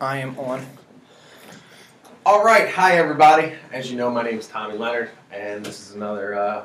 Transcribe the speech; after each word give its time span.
I 0.00 0.18
am 0.18 0.38
on. 0.38 0.64
All 2.24 2.44
right, 2.44 2.68
hi 2.68 2.98
everybody. 2.98 3.52
As 3.72 3.90
you 3.90 3.96
know, 3.96 4.10
my 4.10 4.22
name 4.22 4.38
is 4.38 4.46
Tommy 4.48 4.76
Leonard, 4.76 5.10
and 5.32 5.64
this 5.64 5.80
is 5.88 5.94
another 5.94 6.34
uh, 6.34 6.64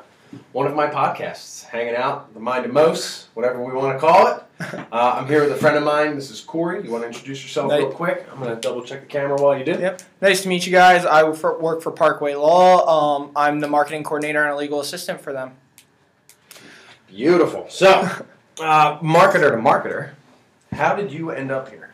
one 0.52 0.66
of 0.66 0.74
my 0.74 0.86
podcasts, 0.88 1.64
hanging 1.64 1.94
out, 1.94 2.32
the 2.34 2.40
Mind 2.40 2.64
of 2.66 2.72
Mose, 2.72 3.28
whatever 3.34 3.62
we 3.64 3.72
want 3.72 3.94
to 3.96 4.00
call 4.00 4.26
it. 4.28 4.42
Uh, 4.92 5.16
I'm 5.18 5.26
here 5.26 5.42
with 5.42 5.50
a 5.50 5.56
friend 5.56 5.76
of 5.76 5.82
mine. 5.82 6.14
This 6.14 6.30
is 6.30 6.40
Corey. 6.40 6.84
You 6.84 6.90
want 6.92 7.02
to 7.02 7.08
introduce 7.08 7.42
yourself 7.42 7.70
Nice. 7.70 7.80
real 7.80 7.90
quick? 7.90 8.24
I'm 8.30 8.38
going 8.38 8.54
to 8.54 8.60
double 8.60 8.82
check 8.84 9.00
the 9.00 9.06
camera 9.06 9.36
while 9.40 9.58
you 9.58 9.64
do. 9.64 9.72
Yep. 9.72 10.02
Nice 10.20 10.42
to 10.42 10.48
meet 10.48 10.64
you 10.66 10.70
guys. 10.70 11.04
I 11.04 11.24
work 11.24 11.82
for- 11.82 11.90
Parkway 11.90 12.34
Law. 12.36 13.16
Um, 13.16 13.32
I'm 13.34 13.58
the 13.58 13.66
marketing 13.66 14.04
coordinator 14.04 14.40
and 14.42 14.52
a 14.52 14.56
legal 14.56 14.80
assistant 14.80 15.20
for 15.20 15.32
them. 15.32 15.54
Beautiful. 17.08 17.66
So, 17.70 17.90
uh, 18.60 18.98
marketer 19.00 19.50
to 19.50 19.56
marketer, 19.56 20.10
how 20.72 20.94
did 20.94 21.10
you 21.10 21.30
end 21.30 21.50
up 21.50 21.68
here? 21.70 21.92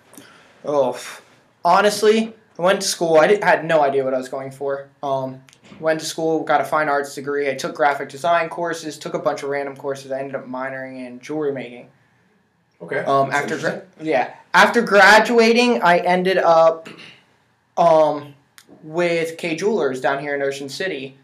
Oh, 0.65 0.91
f- 0.93 1.23
honestly, 1.69 2.35
I 2.59 2.63
went 2.63 2.81
to 2.81 2.89
school. 2.89 3.19
I 3.19 3.27
di- 3.27 3.45
had 3.45 3.65
no 3.65 3.83
idea 3.83 4.05
what 4.05 4.15
I 4.15 4.19
was 4.19 4.29
going 4.29 4.51
for. 4.51 4.89
Um, 5.03 5.43
went 5.79 6.01
to 6.01 6.07
school, 6.07 6.43
got 6.43 6.61
a 6.61 6.65
fine 6.65 6.89
arts 6.89 7.15
degree. 7.15 7.51
I 7.51 7.55
took 7.55 7.75
graphic 7.75 8.09
design 8.09 8.49
courses, 8.49 8.99
took 8.99 9.15
a 9.15 9.19
bunch 9.19 9.43
of 9.43 9.51
random 9.51 9.77
courses. 9.77 10.11
I 10.11 10.21
ended 10.21 10.35
up 10.35 10.47
minoring 10.47 11.07
in 11.07 11.21
jewelry 11.21 11.53
making. 11.53 11.91
Okay. 12.81 13.01
Um, 13.01 13.31
that's 13.31 13.53
after 13.53 13.59
gra- 13.59 13.83
yeah, 14.01 14.35
after 14.55 14.83
graduating, 14.83 15.83
I 15.83 15.99
ended 15.99 16.39
up 16.39 16.89
um, 17.77 18.35
with 18.83 19.37
Kay 19.37 19.57
Jewelers 19.57 20.01
down 20.01 20.21
here 20.21 20.35
in 20.35 20.43
Ocean 20.43 20.69
City. 20.69 21.19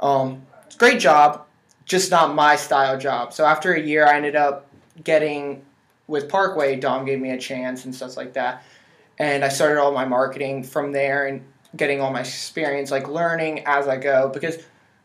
Um, 0.00 0.46
it's 0.66 0.76
a 0.76 0.78
great 0.78 1.00
job, 1.00 1.44
just 1.86 2.10
not 2.10 2.34
my 2.34 2.56
style 2.56 2.98
job. 2.98 3.32
So 3.32 3.44
after 3.44 3.72
a 3.72 3.80
year, 3.80 4.06
I 4.06 4.16
ended 4.16 4.36
up 4.36 4.66
getting 5.02 5.64
with 6.06 6.28
Parkway. 6.28 6.76
Dom 6.76 7.04
gave 7.04 7.20
me 7.20 7.30
a 7.30 7.38
chance 7.38 7.84
and 7.84 7.94
stuff 7.94 8.16
like 8.16 8.34
that, 8.34 8.62
and 9.18 9.44
I 9.44 9.48
started 9.48 9.80
all 9.80 9.92
my 9.92 10.04
marketing 10.04 10.62
from 10.62 10.92
there 10.92 11.26
and 11.26 11.42
getting 11.76 12.00
all 12.00 12.12
my 12.12 12.20
experience, 12.20 12.90
like 12.90 13.08
learning 13.08 13.64
as 13.66 13.88
I 13.88 13.96
go. 13.96 14.28
Because 14.32 14.58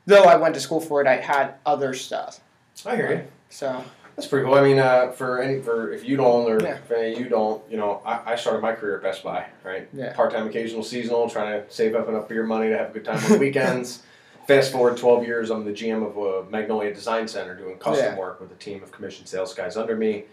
though 0.06 0.24
I 0.24 0.36
went 0.38 0.56
to 0.56 0.62
school 0.62 0.80
for 0.80 1.02
it, 1.02 1.08
I 1.08 1.18
had 1.18 1.56
other 1.66 1.94
stuff. 1.94 2.40
I 2.86 2.96
hear 2.96 3.12
you. 3.12 3.24
So 3.50 3.84
That's 4.16 4.28
pretty 4.28 4.46
cool. 4.46 4.56
I 4.56 4.62
mean, 4.62 4.80
uh, 4.80 5.12
for 5.12 5.42
any 5.42 5.62
for 5.62 5.92
if 5.92 6.04
you 6.06 6.18
don't 6.18 6.50
or 6.52 6.62
Yeah. 6.62 6.76
if 6.76 6.92
any 6.92 7.18
you 7.18 7.28
don't, 7.30 7.64
you 7.70 7.78
know, 7.78 8.02
I, 8.06 8.34
I 8.34 8.36
started 8.36 8.62
my 8.62 8.74
career 8.74 8.98
at 8.98 9.04
Best 9.04 9.24
Buy, 9.24 9.46
right? 9.64 9.88
Yeah. 9.94 10.14
Part 10.14 10.32
time, 10.32 10.48
occasional, 10.48 10.84
seasonal, 10.84 11.30
trying 11.30 11.62
to 11.62 11.72
save 11.72 11.96
up 11.96 12.08
enough 12.10 12.28
beer 12.28 12.44
money 12.44 12.70
to 12.70 12.78
have 12.78 12.90
a 12.90 12.94
good 12.94 13.06
time 13.06 13.24
on 13.24 13.32
the 13.32 13.38
weekends. 13.40 14.04
Fast 14.48 14.74
forward 14.74 14.98
12 14.98 15.26
years, 15.26 15.50
I'm 15.50 15.64
the 15.64 15.72
GM 15.72 16.06
of 16.06 16.18
a 16.18 16.50
Magnolia 16.50 16.94
Design 16.94 17.28
Center 17.30 17.56
doing 17.56 17.78
custom 17.78 18.08
Yeah. 18.14 18.20
work 18.20 18.42
with 18.42 18.52
a 18.52 18.56
team 18.56 18.84
of 18.84 18.92
commissioned 18.92 19.28
sales 19.30 19.54
guys 19.54 19.78
under 19.78 19.96
me. 19.96 20.26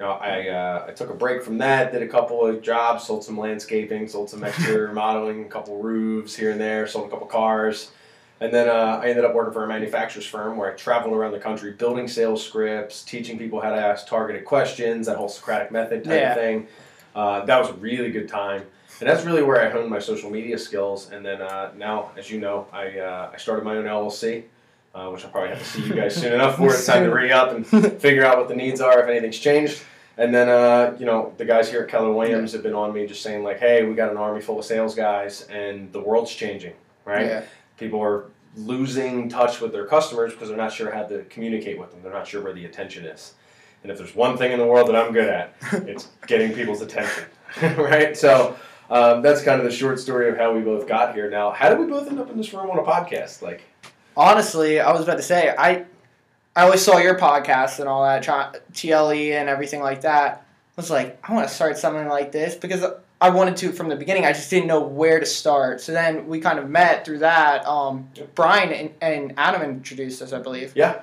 You 0.00 0.06
know, 0.06 0.12
I, 0.12 0.48
uh, 0.48 0.86
I 0.88 0.92
took 0.92 1.10
a 1.10 1.14
break 1.14 1.42
from 1.42 1.58
that, 1.58 1.92
did 1.92 2.00
a 2.00 2.08
couple 2.08 2.46
of 2.46 2.62
jobs, 2.62 3.04
sold 3.04 3.22
some 3.22 3.36
landscaping, 3.36 4.08
sold 4.08 4.30
some 4.30 4.42
exterior 4.42 4.86
remodeling, 4.88 5.44
a 5.44 5.48
couple 5.48 5.76
roofs 5.76 6.34
here 6.34 6.50
and 6.52 6.58
there, 6.58 6.86
sold 6.86 7.06
a 7.08 7.10
couple 7.10 7.26
cars. 7.26 7.90
And 8.40 8.50
then 8.50 8.66
uh, 8.70 8.98
I 9.02 9.10
ended 9.10 9.26
up 9.26 9.34
working 9.34 9.52
for 9.52 9.62
a 9.62 9.68
manufacturer's 9.68 10.24
firm 10.24 10.56
where 10.56 10.72
I 10.72 10.74
traveled 10.74 11.12
around 11.14 11.32
the 11.32 11.38
country 11.38 11.72
building 11.72 12.08
sales 12.08 12.42
scripts, 12.42 13.02
teaching 13.02 13.36
people 13.38 13.60
how 13.60 13.68
to 13.68 13.76
ask 13.76 14.06
targeted 14.08 14.46
questions, 14.46 15.04
that 15.06 15.18
whole 15.18 15.28
Socratic 15.28 15.70
method 15.70 16.02
type 16.02 16.14
Yeah. 16.18 16.30
of 16.30 16.36
thing. 16.38 16.66
Uh, 17.14 17.44
that 17.44 17.60
was 17.60 17.68
a 17.68 17.74
really 17.74 18.10
good 18.10 18.26
time. 18.26 18.62
And 19.00 19.08
that's 19.08 19.26
really 19.26 19.42
where 19.42 19.60
I 19.60 19.68
honed 19.68 19.90
my 19.90 19.98
social 19.98 20.30
media 20.30 20.56
skills. 20.56 21.10
And 21.10 21.22
then 21.26 21.42
uh, 21.42 21.72
now, 21.76 22.12
as 22.16 22.30
you 22.30 22.40
know, 22.40 22.66
I, 22.72 22.98
uh, 23.00 23.32
I 23.34 23.36
started 23.36 23.66
my 23.66 23.76
own 23.76 23.84
LLC, 23.84 24.44
uh, 24.94 25.10
which 25.10 25.26
I'll 25.26 25.30
probably 25.30 25.50
have 25.50 25.58
to 25.58 25.64
see 25.66 25.82
you 25.82 25.92
guys 25.92 26.14
soon 26.16 26.32
enough 26.32 26.56
for. 26.56 26.72
It's 26.72 26.86
time 26.86 27.04
to 27.04 27.10
re 27.14 27.30
up 27.30 27.52
and 27.52 27.66
figure 27.66 28.24
out 28.24 28.38
what 28.38 28.48
the 28.48 28.56
needs 28.56 28.80
are, 28.80 29.02
if 29.02 29.06
anything's 29.10 29.38
changed. 29.38 29.82
And 30.20 30.34
then, 30.34 30.50
uh, 30.50 30.94
you 30.98 31.06
know, 31.06 31.32
the 31.38 31.46
guys 31.46 31.70
here 31.70 31.80
at 31.80 31.88
Keller 31.88 32.12
Williams 32.12 32.52
have 32.52 32.62
been 32.62 32.74
on 32.74 32.92
me 32.92 33.06
just 33.06 33.22
saying, 33.22 33.42
like, 33.42 33.58
hey, 33.58 33.84
we 33.84 33.94
got 33.94 34.10
an 34.10 34.18
army 34.18 34.42
full 34.42 34.58
of 34.58 34.66
sales 34.66 34.94
guys 34.94 35.48
and 35.48 35.90
the 35.92 36.00
world's 36.00 36.30
changing, 36.30 36.74
right? 37.06 37.26
yeah. 37.26 37.42
people 37.78 38.02
are 38.02 38.26
losing 38.54 39.30
touch 39.30 39.62
with 39.62 39.72
their 39.72 39.86
customers 39.86 40.32
because 40.32 40.48
they're 40.48 40.58
not 40.58 40.74
sure 40.74 40.90
how 40.90 41.04
to 41.04 41.24
communicate 41.30 41.78
with 41.78 41.90
them. 41.90 42.00
They're 42.02 42.12
not 42.12 42.26
sure 42.26 42.42
where 42.42 42.52
the 42.52 42.66
attention 42.66 43.06
is. 43.06 43.32
And 43.82 43.90
if 43.90 43.96
there's 43.96 44.14
one 44.14 44.36
thing 44.36 44.52
in 44.52 44.58
the 44.58 44.66
world 44.66 44.88
that 44.88 44.96
I'm 44.96 45.14
good 45.14 45.26
at, 45.26 45.54
it's 45.72 46.08
getting 46.26 46.52
people's 46.52 46.82
attention, 46.82 47.24
right? 47.78 48.14
So 48.14 48.56
um, 48.90 49.22
that's 49.22 49.42
kind 49.42 49.58
of 49.58 49.64
the 49.64 49.72
short 49.72 49.98
story 49.98 50.28
of 50.28 50.36
how 50.36 50.52
we 50.52 50.60
both 50.60 50.86
got 50.86 51.14
here. 51.14 51.30
Now, 51.30 51.50
how 51.50 51.70
did 51.70 51.78
we 51.78 51.86
both 51.86 52.06
end 52.08 52.20
up 52.20 52.28
in 52.28 52.36
this 52.36 52.52
room 52.52 52.68
on 52.68 52.78
a 52.78 52.82
podcast? 52.82 53.40
Like, 53.40 53.62
Honestly, 54.18 54.80
I 54.80 54.92
was 54.92 55.02
about 55.02 55.16
to 55.16 55.22
say 55.22 55.54
I, 55.56 55.86
I 56.56 56.62
always 56.62 56.82
saw 56.82 56.98
your 56.98 57.16
podcast 57.16 57.78
and 57.78 57.88
all 57.88 58.02
that 58.02 58.22
TLE 58.72 59.32
and 59.32 59.48
everything 59.48 59.80
like 59.80 60.00
that. 60.02 60.44
I 60.76 60.80
was 60.80 60.90
like, 60.90 61.18
I 61.28 61.32
want 61.32 61.48
to 61.48 61.54
start 61.54 61.78
something 61.78 62.08
like 62.08 62.32
this 62.32 62.54
because 62.54 62.84
I 63.20 63.30
wanted 63.30 63.56
to 63.58 63.72
from 63.72 63.88
the 63.88 63.96
beginning. 63.96 64.24
I 64.24 64.32
just 64.32 64.50
didn't 64.50 64.66
know 64.66 64.80
where 64.80 65.20
to 65.20 65.26
start. 65.26 65.80
So 65.80 65.92
then 65.92 66.26
we 66.26 66.40
kind 66.40 66.58
of 66.58 66.68
met 66.68 67.04
through 67.04 67.18
that. 67.18 67.66
Um, 67.66 68.08
Brian 68.34 68.72
and, 68.72 68.90
and 69.00 69.34
Adam 69.36 69.62
introduced 69.62 70.22
us, 70.22 70.32
I 70.32 70.40
believe. 70.40 70.72
Yeah. 70.74 71.02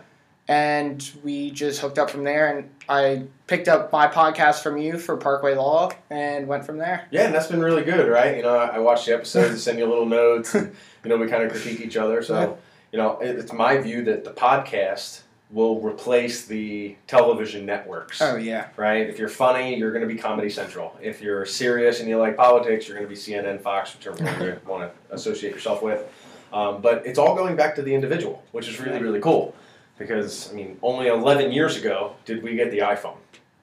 And 0.49 1.09
we 1.23 1.51
just 1.51 1.81
hooked 1.81 1.99
up 1.99 2.09
from 2.09 2.23
there, 2.23 2.57
and 2.57 2.69
I 2.87 3.23
picked 3.47 3.67
up 3.67 3.91
my 3.91 4.07
podcast 4.07 4.63
from 4.63 4.77
you 4.77 4.97
for 4.97 5.17
Parkway 5.17 5.55
Law, 5.55 5.91
and 6.09 6.47
went 6.47 6.65
from 6.65 6.77
there. 6.77 7.05
yeah, 7.11 7.25
and 7.25 7.35
that's 7.35 7.47
been 7.47 7.61
really 7.61 7.83
good, 7.83 8.07
right? 8.09 8.37
You 8.37 8.43
know, 8.43 8.55
I 8.55 8.79
watch 8.79 9.05
the 9.05 9.13
episodes, 9.13 9.55
I 9.55 9.57
send 9.57 9.77
you 9.77 9.85
little 9.85 10.05
notes, 10.05 10.55
and, 10.55 10.73
you 11.03 11.09
know, 11.09 11.17
we 11.17 11.27
kind 11.27 11.43
of 11.43 11.51
critique 11.51 11.81
each 11.81 11.97
other. 11.97 12.23
So, 12.23 12.57
you 12.93 12.97
know, 12.97 13.17
it's 13.19 13.51
my 13.51 13.77
view 13.79 14.05
that 14.05 14.23
the 14.23 14.31
podcast 14.31 15.23
will 15.49 15.79
replace 15.79 16.45
the 16.45 16.95
television 17.07 17.65
networks. 17.65 18.21
Oh 18.21 18.35
yeah, 18.35 18.67
right? 18.75 19.07
If 19.09 19.17
you're 19.17 19.29
funny, 19.29 19.75
you're 19.77 19.91
going 19.91 20.07
to 20.07 20.13
be 20.13 20.19
Comedy 20.19 20.49
Central. 20.49 20.97
If 21.01 21.21
you're 21.21 21.45
serious 21.45 21.99
and 22.01 22.09
you 22.09 22.17
like 22.17 22.35
politics, 22.35 22.87
you're 22.87 22.97
going 22.97 23.07
to 23.07 23.13
be 23.13 23.19
CNN, 23.19 23.61
Fox, 23.61 23.93
whichever 23.95 24.21
one 24.23 24.41
you 24.41 24.59
want 24.67 24.91
to 25.09 25.13
associate 25.15 25.53
yourself 25.53 25.81
with. 25.81 26.05
Um, 26.51 26.81
but 26.81 27.05
it's 27.05 27.17
all 27.19 27.35
going 27.35 27.55
back 27.55 27.75
to 27.75 27.81
the 27.81 27.93
individual, 27.93 28.43
which 28.51 28.67
is 28.67 28.79
really, 28.79 29.01
really 29.01 29.19
cool. 29.19 29.53
Because, 29.97 30.51
I 30.51 30.53
mean, 30.55 30.77
only 30.83 31.07
11 31.07 31.51
years 31.51 31.75
ago 31.77 32.15
did 32.25 32.43
we 32.43 32.55
get 32.55 32.69
the 32.71 32.79
iPhone. 32.79 33.17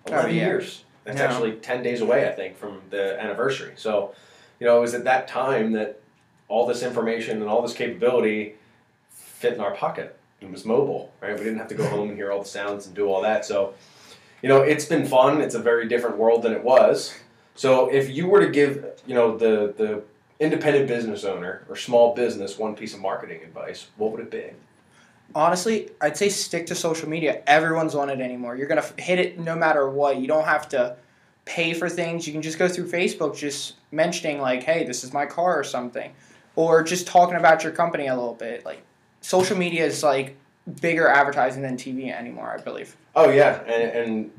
11 0.07 0.27
Oh, 0.27 0.29
yeah. 0.29 0.47
years. 0.47 0.85
That's 1.05 1.21
actually 1.21 1.53
10 1.53 1.83
days 1.83 2.01
away, 2.01 2.27
I 2.29 2.33
think, 2.33 2.57
from 2.57 2.81
the 2.91 3.21
anniversary. 3.21 3.73
So, 3.77 4.15
you 4.59 4.67
know, 4.67 4.79
it 4.79 4.81
was 4.81 4.95
at 4.95 5.05
that 5.05 5.29
time 5.29 5.73
that 5.73 6.01
all 6.49 6.67
this 6.67 6.83
information 6.83 7.41
and 7.41 7.49
all 7.49 7.63
this 7.63 7.75
capability 7.75 8.55
fit 9.11 9.53
in 9.55 9.61
our 9.61 9.73
pocket. 9.75 10.19
It 10.45 10.53
was 10.53 10.65
mobile, 10.65 11.13
right? 11.21 11.33
We 11.33 11.45
didn't 11.45 11.59
have 11.59 11.69
to 11.69 11.75
go 11.75 11.89
home 11.89 12.09
and 12.09 12.17
hear 12.17 12.31
all 12.31 12.43
the 12.43 12.49
sounds 12.49 12.87
and 12.87 12.95
do 12.95 13.09
all 13.09 13.23
that. 13.23 13.45
So, 13.45 13.75
you 14.43 14.49
know, 14.49 14.63
it's 14.63 14.85
been 14.85 15.07
fun. 15.07 15.41
It's 15.41 15.55
a 15.55 15.59
very 15.59 15.89
different 15.89 16.17
world 16.17 16.43
than 16.43 16.53
it 16.53 16.63
was. 16.63 17.15
So, 17.55 17.89
if 17.89 18.11
you 18.11 18.29
were 18.29 18.45
to 18.45 18.51
give, 18.51 18.85
you 19.07 19.15
know, 19.15 19.37
the 19.37 19.75
the 19.77 20.03
independent 20.41 20.89
business 20.89 21.25
owner 21.25 21.65
or 21.69 21.77
small 21.77 22.15
business 22.15 22.59
one 22.59 22.75
piece 22.75 22.93
of 22.95 23.01
marketing 23.01 23.43
advice, 23.43 23.87
what 23.97 24.11
would 24.13 24.21
it 24.21 24.31
be? 24.31 24.51
honestly, 25.35 25.91
I'd 26.01 26.17
say 26.17 26.29
stick 26.29 26.67
to 26.67 26.75
social 26.75 27.09
media. 27.09 27.43
Everyone's 27.47 27.95
on 27.95 28.11
it 28.11 28.21
anymore. 28.21 28.57
You're 28.57 28.67
gonna 28.67 28.85
hit 28.99 29.19
it 29.19 29.39
no 29.39 29.55
matter 29.57 29.89
what. 29.89 30.19
You 30.19 30.27
don't 30.27 30.45
have 30.45 30.69
to 30.71 30.97
pay 31.45 31.75
for 31.75 31.89
things. 31.89 32.27
You 32.27 32.33
can 32.33 32.43
just 32.43 32.59
go 32.59 32.69
through 32.69 32.89
Facebook, 32.89 33.37
just 33.37 33.75
mentioning 33.91 34.41
like, 34.41 34.63
"Hey, 34.63 34.85
this 34.85 35.05
is 35.05 35.13
my 35.13 35.27
car" 35.27 35.59
or 35.59 35.65
something, 35.65 36.13
or 36.57 36.83
just 36.83 37.07
talking 37.07 37.37
about 37.37 37.65
your 37.65 37.73
company 37.73 38.07
a 38.07 38.15
little 38.15 38.35
bit. 38.35 38.65
Like, 38.65 38.83
social 39.25 39.57
media 39.57 39.85
is 39.87 40.03
like 40.03 40.37
bigger 40.81 41.09
advertising 41.09 41.63
than 41.63 41.77
TV 41.77 42.13
anymore. 42.13 42.55
I 42.59 42.63
believe. 42.63 42.97
Oh 43.17 43.31
yeah, 43.31 43.61
and, 43.63 43.83
and 44.11 44.31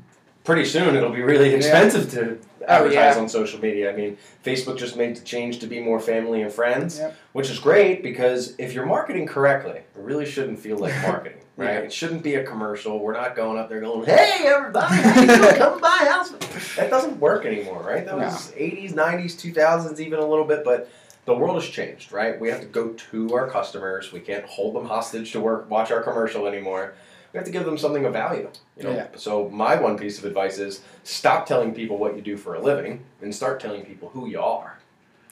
pretty 0.44 0.64
soon 0.64 0.94
it'll 0.94 1.10
be 1.12 1.22
really 1.22 1.52
expensive 1.54 2.10
to 2.12 2.38
oh, 2.62 2.64
advertise 2.66 3.16
yeah. 3.16 3.20
on 3.20 3.28
social 3.28 3.60
media. 3.60 3.92
I 3.92 3.96
mean, 3.96 4.16
Facebook 4.44 4.78
just 4.78 4.96
made 4.96 5.16
the 5.16 5.22
change 5.22 5.58
to 5.58 5.66
be 5.66 5.80
more 5.80 5.98
family 5.98 6.42
and 6.42 6.52
friends, 6.52 6.98
Yep. 6.98 7.16
which 7.32 7.50
is 7.50 7.58
great 7.58 8.02
because 8.02 8.54
if 8.58 8.72
you're 8.72 8.86
marketing 8.86 9.26
correctly, 9.26 9.78
it 9.78 9.86
really 9.96 10.26
shouldn't 10.26 10.60
feel 10.60 10.78
like 10.78 10.94
marketing, 11.02 11.40
right? 11.56 11.72
Yeah. 11.72 11.78
It 11.80 11.92
shouldn't 11.92 12.22
be 12.22 12.36
a 12.36 12.44
commercial. 12.44 13.00
We're 13.00 13.14
not 13.14 13.34
going 13.34 13.58
up 13.58 13.68
there 13.68 13.80
going, 13.80 14.06
"Hey 14.06 14.44
everybody, 14.46 14.94
how 14.94 15.20
you 15.20 15.26
doing? 15.26 15.54
come 15.56 15.80
by 15.80 15.98
my 16.00 16.08
house." 16.08 16.32
That 16.76 16.90
doesn't 16.90 17.18
work 17.20 17.46
anymore, 17.46 17.82
right? 17.82 18.04
That 18.04 18.18
No. 18.18 18.24
was 18.26 18.52
80s, 18.52 18.92
90s, 18.92 19.34
2000s, 19.34 19.98
even 19.98 20.18
a 20.18 20.26
little 20.26 20.44
bit, 20.44 20.62
but 20.62 20.90
the 21.26 21.34
world 21.34 21.60
has 21.60 21.68
changed, 21.68 22.12
right? 22.12 22.40
We 22.40 22.48
have 22.48 22.60
to 22.60 22.66
go 22.66 22.90
to 22.90 23.34
our 23.34 23.48
customers. 23.50 24.12
We 24.12 24.20
can't 24.20 24.46
hold 24.46 24.74
them 24.74 24.86
hostage 24.86 25.32
to 25.32 25.40
work, 25.40 25.68
watch 25.68 25.90
our 25.90 26.02
commercial 26.02 26.46
anymore. 26.46 26.94
We 27.32 27.38
have 27.38 27.44
to 27.46 27.52
give 27.52 27.64
them 27.66 27.76
something 27.76 28.04
of 28.06 28.12
value. 28.12 28.48
You 28.78 28.84
know. 28.84 28.92
Yeah. 28.94 29.08
So 29.16 29.48
my 29.50 29.74
one 29.74 29.98
piece 29.98 30.18
of 30.18 30.24
advice 30.24 30.58
is 30.58 30.80
stop 31.02 31.44
telling 31.46 31.74
people 31.74 31.98
what 31.98 32.16
you 32.16 32.22
do 32.22 32.36
for 32.36 32.54
a 32.54 32.60
living 32.60 33.04
and 33.20 33.34
start 33.34 33.60
telling 33.60 33.84
people 33.84 34.08
who 34.10 34.26
you 34.26 34.40
are. 34.40 34.78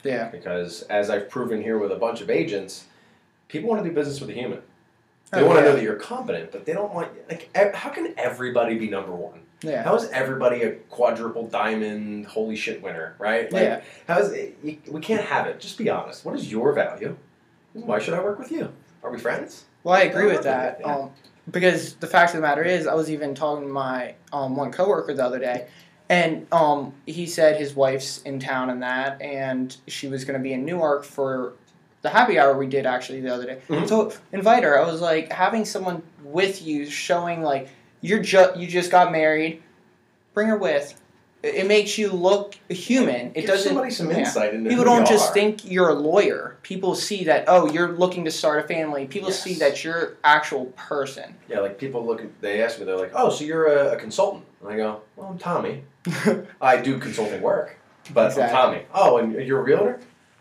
Yeah. 0.02 0.28
Because 0.28 0.82
as 0.82 1.08
I've 1.08 1.30
proven 1.30 1.62
here 1.62 1.78
with 1.78 1.92
a 1.92 1.96
bunch 1.96 2.20
of 2.20 2.28
agents, 2.28 2.84
people 3.48 3.70
want 3.70 3.82
to 3.82 3.88
do 3.88 3.94
business 3.94 4.20
with 4.20 4.28
a 4.30 4.34
human. 4.34 4.60
They 5.32 5.40
Oh, 5.40 5.46
want 5.46 5.60
to 5.60 5.64
know 5.64 5.72
that 5.74 5.82
you're 5.82 5.96
competent, 5.96 6.52
but 6.52 6.66
they 6.66 6.72
don't 6.74 6.92
want 6.92 7.08
like. 7.28 7.48
How 7.74 7.88
can 7.88 8.14
everybody 8.18 8.76
be 8.78 8.88
number 8.88 9.12
one? 9.12 9.40
Yeah. 9.62 9.82
How 9.82 9.94
is 9.96 10.08
everybody 10.10 10.62
a 10.62 10.72
quadruple 10.90 11.46
diamond 11.46 12.26
holy 12.26 12.56
shit 12.56 12.82
winner, 12.82 13.14
right? 13.18 13.50
Like, 13.52 13.62
Yeah. 13.62 13.82
How 14.08 14.18
is 14.18 14.32
it, 14.32 14.58
you, 14.62 14.78
we 14.90 15.00
can't 15.00 15.24
have 15.24 15.46
it. 15.46 15.60
Just 15.60 15.78
be 15.78 15.88
honest. 15.88 16.24
What 16.24 16.34
is 16.34 16.50
your 16.50 16.72
value? 16.72 17.16
Why 17.72 17.98
should 17.98 18.14
I 18.14 18.22
work 18.22 18.38
with 18.38 18.52
you? 18.52 18.72
Are 19.02 19.10
we 19.10 19.18
friends? 19.18 19.64
Well, 19.82 19.94
I 19.94 20.02
agree 20.02 20.26
with 20.26 20.42
that. 20.44 20.78
yeah. 20.80 20.94
Um, 20.96 21.10
because 21.50 21.94
the 21.96 22.06
fact 22.06 22.30
of 22.30 22.36
the 22.36 22.42
matter 22.42 22.62
is, 22.62 22.86
I 22.86 22.94
was 22.94 23.10
even 23.10 23.34
talking 23.34 23.66
to 23.66 23.72
my 23.72 24.14
um, 24.32 24.56
one 24.56 24.70
coworker 24.72 25.12
the 25.12 25.24
other 25.24 25.38
day, 25.38 25.66
And 26.08 26.46
um, 26.52 26.94
he 27.06 27.26
said 27.26 27.58
his 27.58 27.74
wife's 27.74 28.22
in 28.22 28.38
town 28.40 28.70
and 28.70 28.82
that, 28.82 29.20
and 29.20 29.74
she 29.88 30.08
was 30.08 30.24
going 30.24 30.38
to 30.38 30.42
be 30.42 30.52
in 30.52 30.64
Newark 30.64 31.04
for 31.04 31.52
the 32.02 32.10
happy 32.10 32.38
hour 32.38 32.56
we 32.56 32.66
did 32.66 32.84
actually 32.86 33.20
the 33.22 33.32
other 33.34 33.46
day. 33.46 33.58
Mhm. 33.68 33.88
So 33.88 34.12
invite 34.32 34.62
her. 34.62 34.78
I 34.78 34.84
was 34.90 35.00
like 35.00 35.32
having 35.32 35.64
someone 35.64 36.02
with 36.22 36.62
you, 36.62 36.84
showing 36.86 37.42
like 37.42 37.68
you're 38.04 38.22
just 38.22 38.56
you 38.58 38.66
just 38.66 38.90
got 38.90 39.10
married. 39.12 39.62
Bring 40.34 40.48
her 40.48 40.56
with. 40.58 41.00
It, 41.42 41.54
it 41.56 41.66
makes 41.66 41.96
you 41.98 42.10
look 42.10 42.54
human. 42.68 43.26
It 43.28 43.34
Give 43.34 43.46
doesn't. 43.46 43.68
somebody 43.68 43.90
some 43.90 44.10
yeah. 44.10 44.18
insight 44.18 44.54
into 44.54 44.68
People 44.70 44.84
don't 44.84 45.06
just 45.06 45.30
are. 45.30 45.34
think 45.34 45.64
you're 45.64 45.88
a 45.88 45.94
lawyer. 45.94 46.56
People 46.62 46.94
see 46.94 47.24
that 47.24 47.44
oh 47.48 47.70
you're 47.70 47.92
looking 47.92 48.24
to 48.26 48.30
start 48.30 48.64
a 48.64 48.68
family. 48.68 49.06
People 49.06 49.28
Yes. 49.30 49.42
see 49.42 49.54
that 49.54 49.82
you're 49.84 50.16
actual 50.24 50.66
person. 50.76 51.34
Yeah, 51.48 51.60
like 51.60 51.78
people 51.78 52.04
look. 52.04 52.20
At, 52.20 52.40
they 52.40 52.62
ask 52.62 52.78
me, 52.78 52.84
they're 52.84 52.96
like, 52.96 53.12
"Oh, 53.14 53.30
so 53.30 53.44
you're 53.44 53.66
a, 53.66 53.92
a 53.92 53.96
consultant?" 53.96 54.44
And 54.62 54.70
I 54.70 54.76
go, 54.76 55.00
"Well, 55.16 55.28
I'm 55.28 55.38
Tommy. 55.38 55.84
I 56.60 56.76
do 56.76 56.98
consulting 56.98 57.40
work, 57.40 57.76
but 58.12 58.26
Exactly. 58.26 58.42
I'm 58.58 58.64
Tommy. 58.64 58.82
Oh, 58.94 59.16
and 59.18 59.32
you're 59.46 59.60
a 59.60 59.62
realtor? 59.62 60.00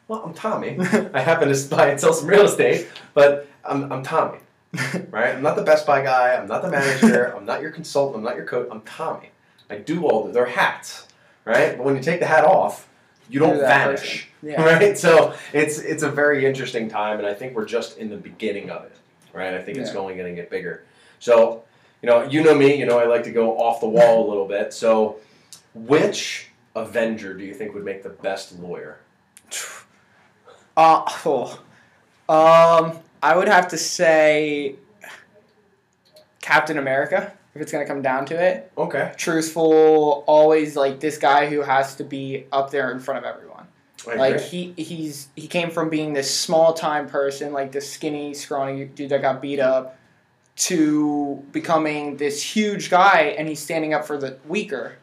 Well, 0.10 0.22
I'm 0.26 0.34
Tommy. 0.34 0.78
I 1.14 1.22
happen 1.22 1.48
to 1.54 1.70
buy 1.70 1.88
and 1.88 2.00
sell 2.00 2.14
some 2.14 2.28
real 2.28 2.44
estate, 2.44 2.88
but 3.14 3.48
I'm, 3.64 3.90
I'm 3.92 4.04
Tommy, 4.04 4.40
right? 5.12 5.36
I'm 5.36 5.44
not 5.44 5.56
the 5.56 5.64
Best 5.64 5.86
Buy 5.86 6.02
guy. 6.02 6.36
I'm 6.36 6.48
not 6.48 6.64
the 6.64 6.70
manager. 6.70 7.34
I'm 7.38 7.46
not 7.46 7.62
your 7.62 7.72
consultant. 7.72 8.18
I'm 8.18 8.24
not 8.24 8.36
your 8.36 8.46
coach. 8.46 8.68
I'm 8.72 8.82
Tommy. 8.82 9.30
I 9.70 9.78
do 9.78 10.08
all 10.08 10.26
the. 10.26 10.32
They're 10.32 10.46
hats, 10.46 11.08
right? 11.46 11.78
But 11.78 11.86
when 11.86 11.96
you 11.96 12.02
take 12.02 12.20
the 12.20 12.26
hat 12.26 12.44
off, 12.44 12.90
you 13.30 13.40
don't 13.40 13.60
vanish. 13.60 14.30
Yeah. 14.42 14.64
right? 14.66 14.98
So 14.98 15.36
it's 15.54 15.80
it's 15.80 16.04
a 16.04 16.10
very 16.10 16.46
interesting 16.46 16.90
time, 16.90 17.20
and 17.20 17.28
I 17.28 17.34
think 17.34 17.56
we're 17.56 17.66
just 17.66 17.98
in 17.98 18.10
the 18.10 18.18
beginning 18.18 18.72
of 18.72 18.86
it, 18.86 18.96
right? 19.32 19.54
I 19.54 19.62
think 19.62 19.78
it's 19.78 19.92
only 19.92 20.16
going 20.16 20.36
to 20.36 20.42
get 20.42 20.50
bigger. 20.50 20.84
So, 21.20 21.64
you 22.02 22.10
know, 22.10 22.24
you 22.24 22.44
know 22.44 22.56
me. 22.56 22.76
You 22.76 22.86
know, 22.86 22.98
I 22.98 23.06
like 23.06 23.24
to 23.24 23.32
go 23.32 23.58
off 23.58 23.80
the 23.80 23.88
wall 23.88 24.28
a 24.28 24.28
little 24.28 24.48
bit. 24.48 24.74
So, 24.74 25.18
which 25.76 26.50
Avenger 26.76 27.36
do 27.36 27.44
you 27.44 27.54
think 27.54 27.76
would 27.76 27.86
make 27.86 28.02
the 28.04 28.10
best 28.10 28.58
lawyer? 28.60 29.00
Uh, 30.76 31.04
oh. 31.24 31.60
Um, 32.28 32.98
I 33.24 33.36
would 33.38 33.48
have 33.48 33.70
to 33.70 33.78
say 33.78 34.76
Captain 36.42 36.78
America, 36.78 37.34
if 37.56 37.62
it's 37.62 37.72
gonna 37.72 37.86
come 37.86 38.02
down 38.02 38.26
to 38.28 38.36
it. 38.36 38.72
Okay, 38.78 39.14
Truthful, 39.18 40.24
always 40.28 40.76
like 40.76 41.00
this 41.00 41.18
guy 41.18 41.48
who 41.48 41.62
has 41.62 41.96
to 41.96 42.04
be 42.04 42.46
up 42.52 42.70
there 42.72 42.92
in 42.92 43.00
front 43.00 43.26
of 43.26 43.36
everyone. 43.36 43.68
I 44.06 44.16
Like 44.16 44.36
agree. 44.36 44.74
he 44.76 44.84
he's 44.84 45.30
he 45.38 45.48
came 45.48 45.70
from 45.72 45.90
being 45.90 46.12
this 46.14 46.30
small 46.38 46.74
time 46.74 47.08
person, 47.08 47.54
like 47.54 47.72
this 47.72 47.90
skinny, 47.90 48.34
scrawny 48.34 48.86
dude 48.86 49.10
that 49.12 49.22
got 49.22 49.42
beat 49.42 49.60
up, 49.62 49.98
to 50.58 51.42
becoming 51.54 52.18
this 52.18 52.44
huge 52.44 52.90
guy, 52.90 53.34
and 53.38 53.48
he's 53.48 53.62
standing 53.62 53.94
up 53.94 54.06
for 54.06 54.18
the 54.18 54.38
weaker. 54.46 54.98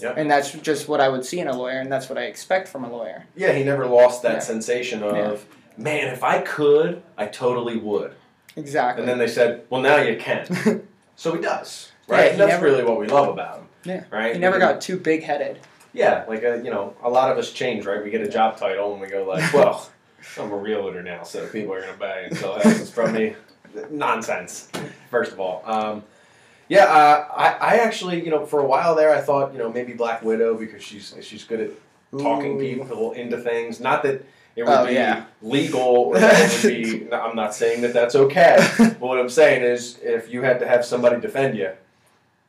Yep. 0.00 0.18
And 0.18 0.30
that's 0.30 0.52
just 0.52 0.88
what 0.88 1.00
I 1.00 1.08
would 1.08 1.24
see 1.24 1.38
in 1.40 1.48
a 1.48 1.56
lawyer, 1.56 1.78
and 1.78 1.90
that's 1.90 2.08
what 2.10 2.18
I 2.18 2.24
expect 2.24 2.68
from 2.68 2.84
a 2.84 2.90
lawyer. 2.94 3.24
Yeah, 3.36 3.52
he 3.52 3.64
never 3.64 3.86
lost 3.86 4.22
that 4.22 4.32
Yeah. 4.34 4.38
sensation 4.40 5.02
of, 5.02 5.16
Yeah. 5.16 5.36
Man, 5.76 6.08
if 6.12 6.22
I 6.22 6.40
could, 6.40 7.02
I 7.16 7.26
totally 7.26 7.76
would. 7.76 8.14
Exactly. 8.56 9.02
And 9.02 9.08
then 9.08 9.18
they 9.18 9.26
said, 9.28 9.64
well, 9.70 9.80
now 9.80 9.96
you 9.96 10.16
can. 10.16 10.86
so 11.16 11.34
he 11.34 11.40
does, 11.40 11.90
Yeah, 12.08 12.14
right? 12.14 12.32
he 12.32 12.38
that's 12.38 12.50
never- 12.52 12.64
really 12.66 12.84
what 12.84 12.98
we 12.98 13.06
love 13.06 13.28
about 13.28 13.58
him. 13.58 13.66
Yeah. 13.84 14.04
Right. 14.10 14.32
he 14.34 14.38
never 14.40 14.58
got 14.58 14.80
too 14.80 14.98
big 14.98 15.22
headed. 15.22 15.58
Yeah, 15.92 16.24
like 16.26 16.42
uh, 16.42 16.54
you 16.54 16.70
know, 16.70 16.94
a 17.02 17.08
lot 17.10 17.30
of 17.30 17.38
us 17.38 17.52
change, 17.52 17.84
right? 17.86 18.02
We 18.02 18.10
get 18.10 18.20
a 18.22 18.28
job 18.28 18.56
title 18.56 18.92
and 18.92 19.00
we 19.00 19.06
go 19.08 19.24
like, 19.24 19.52
well, 19.52 19.88
I'm 20.40 20.50
a 20.50 20.56
realtor 20.56 21.02
now, 21.02 21.22
so 21.22 21.46
people 21.48 21.72
are 21.74 21.80
gonna 21.82 21.96
buy 21.96 22.20
and 22.20 22.36
sell 22.36 22.54
houses 22.54 22.90
from 22.90 23.12
me. 23.12 23.36
Nonsense. 23.90 24.68
First 25.10 25.32
of 25.32 25.40
all, 25.40 25.62
um, 25.64 26.02
yeah, 26.68 26.84
uh, 26.84 27.26
I, 27.36 27.48
I 27.52 27.76
actually, 27.78 28.24
you 28.24 28.30
know, 28.30 28.46
for 28.46 28.60
a 28.60 28.66
while 28.66 28.94
there, 28.94 29.14
I 29.14 29.20
thought, 29.20 29.52
you 29.52 29.58
know, 29.58 29.70
maybe 29.70 29.92
Black 29.92 30.22
Widow 30.22 30.56
because 30.56 30.82
she's 30.82 31.14
she's 31.22 31.44
good 31.44 31.60
at 31.60 31.70
talking 32.18 32.56
Ooh. 32.56 32.60
people 32.60 33.12
into 33.12 33.36
things. 33.38 33.80
Not 33.80 34.02
that 34.04 34.24
it 34.56 34.62
would 34.64 34.72
Oh, 34.72 34.86
be 34.86 34.94
yeah. 34.94 35.24
legal 35.42 35.80
or 35.80 36.18
that 36.18 36.64
it 36.64 36.64
would 36.64 37.08
be. 37.10 37.12
I'm 37.12 37.34
not 37.36 37.54
saying 37.54 37.82
that 37.82 37.92
that's 37.92 38.14
okay. 38.14 38.56
but 38.78 39.00
what 39.00 39.18
I'm 39.18 39.28
saying 39.28 39.62
is, 39.62 39.98
if 40.02 40.32
you 40.32 40.42
had 40.42 40.58
to 40.60 40.68
have 40.68 40.84
somebody 40.84 41.20
defend 41.20 41.56
you, 41.56 41.70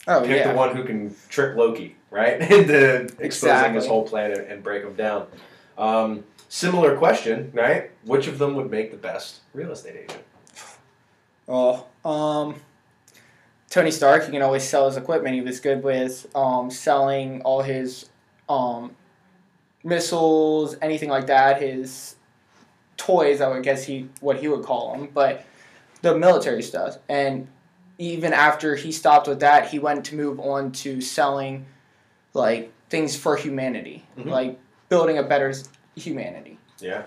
Oh 0.08 0.22
pick 0.22 0.38
yeah. 0.38 0.52
the 0.52 0.58
one 0.58 0.76
who 0.76 0.84
can 0.84 1.16
trick 1.30 1.56
Loki, 1.58 1.96
right, 2.12 2.40
into 2.52 3.02
exposing 3.20 3.26
Exactly. 3.26 3.76
his 3.76 3.88
whole 3.88 4.08
plan 4.08 4.32
and, 4.32 4.42
and 4.42 4.64
break 4.64 4.84
him 4.84 4.94
down. 4.96 5.28
Um, 5.78 6.24
similar 6.48 6.96
question, 6.98 7.52
right? 7.56 7.90
Which 8.04 8.28
of 8.28 8.38
them 8.38 8.56
would 8.56 8.70
make 8.70 8.92
the 8.92 8.98
best 8.98 9.40
real 9.54 9.72
estate 9.72 9.96
agent? 10.04 10.24
Oh, 11.48 11.86
um, 12.04 12.56
Tony 13.70 13.92
Stark. 13.92 14.26
He 14.26 14.32
can 14.32 14.42
always 14.42 14.64
sell 14.64 14.88
his 14.88 14.96
equipment. 14.98 15.36
He 15.36 15.42
was 15.42 15.60
good 15.60 15.84
with 15.84 16.28
um, 16.36 16.72
selling 16.72 17.42
all 17.42 17.62
his 17.62 18.10
um, 18.48 18.96
missiles, 19.86 20.76
anything 20.82 21.10
like 21.10 21.28
that. 21.28 21.62
His 21.62 22.16
toys, 22.98 23.40
I 23.40 23.48
would 23.48 23.64
guess 23.64 23.86
he 23.86 24.10
what 24.20 24.38
he 24.38 24.48
would 24.50 24.64
call 24.66 24.92
them, 24.94 25.10
but 25.14 25.46
the 26.02 26.18
military 26.18 26.62
stuff. 26.64 26.98
And 27.08 27.48
even 27.98 28.34
after 28.34 28.76
he 28.76 28.92
stopped 28.92 29.28
with 29.28 29.40
that, 29.40 29.70
he 29.70 29.80
went 29.80 30.04
to 30.06 30.16
move 30.16 30.40
on 30.40 30.72
to 30.74 31.00
selling 31.00 31.66
like 32.34 32.74
things 32.90 33.16
for 33.16 33.38
humanity, 33.38 34.06
Mhm. 34.18 34.26
like 34.30 34.60
building 34.90 35.18
a 35.18 35.24
better 35.24 35.54
humanity. 35.96 36.58
Yeah, 36.80 37.04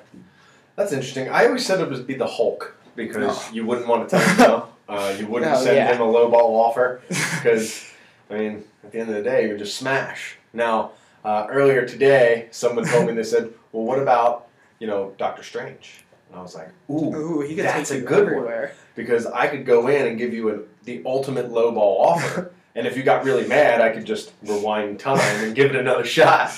that's 0.76 0.92
interesting. 0.92 1.28
I 1.28 1.46
always 1.46 1.66
said 1.66 1.80
it 1.80 1.90
would 1.90 2.06
be 2.06 2.14
the 2.14 2.26
Hulk 2.26 2.74
because 2.96 3.16
No. 3.48 3.52
you 3.54 3.66
wouldn't 3.66 3.86
want 3.86 4.08
to 4.08 4.16
tell 4.18 4.26
him 4.26 4.38
no. 4.38 4.68
Uh, 4.88 5.14
you 5.18 5.26
wouldn't 5.26 5.52
No, 5.52 5.58
send 5.62 5.76
yeah. 5.76 5.92
him 5.94 6.00
a 6.00 6.10
low 6.10 6.30
ball 6.30 6.56
offer 6.62 7.02
because, 7.08 7.84
I 8.30 8.38
mean, 8.38 8.64
at 8.82 8.90
the 8.90 9.00
end 9.00 9.10
of 9.10 9.16
the 9.16 9.22
day, 9.22 9.42
you 9.42 9.50
would 9.50 9.58
just 9.58 9.76
smash. 9.76 10.38
Now, 10.54 10.92
uh, 11.24 11.46
earlier 11.50 11.84
today, 11.86 12.48
someone 12.50 12.84
told 12.86 13.06
me 13.06 13.12
they 13.14 13.22
said, 13.22 13.52
"Well, 13.72 13.84
what 13.84 13.98
about 13.98 14.48
you 14.78 14.86
know 14.86 15.14
Doctor 15.18 15.42
Strange?" 15.42 16.04
And 16.28 16.38
I 16.38 16.42
was 16.42 16.54
like, 16.54 16.68
"Ooh, 16.90 17.14
Ooh, 17.42 17.56
That's 17.56 17.90
a 17.90 18.00
good 18.00 18.34
one. 18.34 18.68
because 18.94 19.26
I 19.26 19.46
could 19.48 19.64
go 19.66 19.88
in 19.88 20.06
and 20.06 20.18
give 20.18 20.32
you 20.34 20.50
a, 20.54 20.58
the 20.84 21.02
ultimate 21.06 21.50
low 21.50 21.72
ball 21.72 22.02
offer, 22.06 22.52
and 22.74 22.86
if 22.86 22.96
you 22.96 23.02
got 23.02 23.24
really 23.24 23.46
mad, 23.46 23.80
I 23.80 23.90
could 23.90 24.04
just 24.04 24.32
rewind 24.42 25.00
time 25.00 25.18
and 25.44 25.54
give 25.54 25.70
it 25.70 25.76
another 25.76 26.04
shot, 26.04 26.52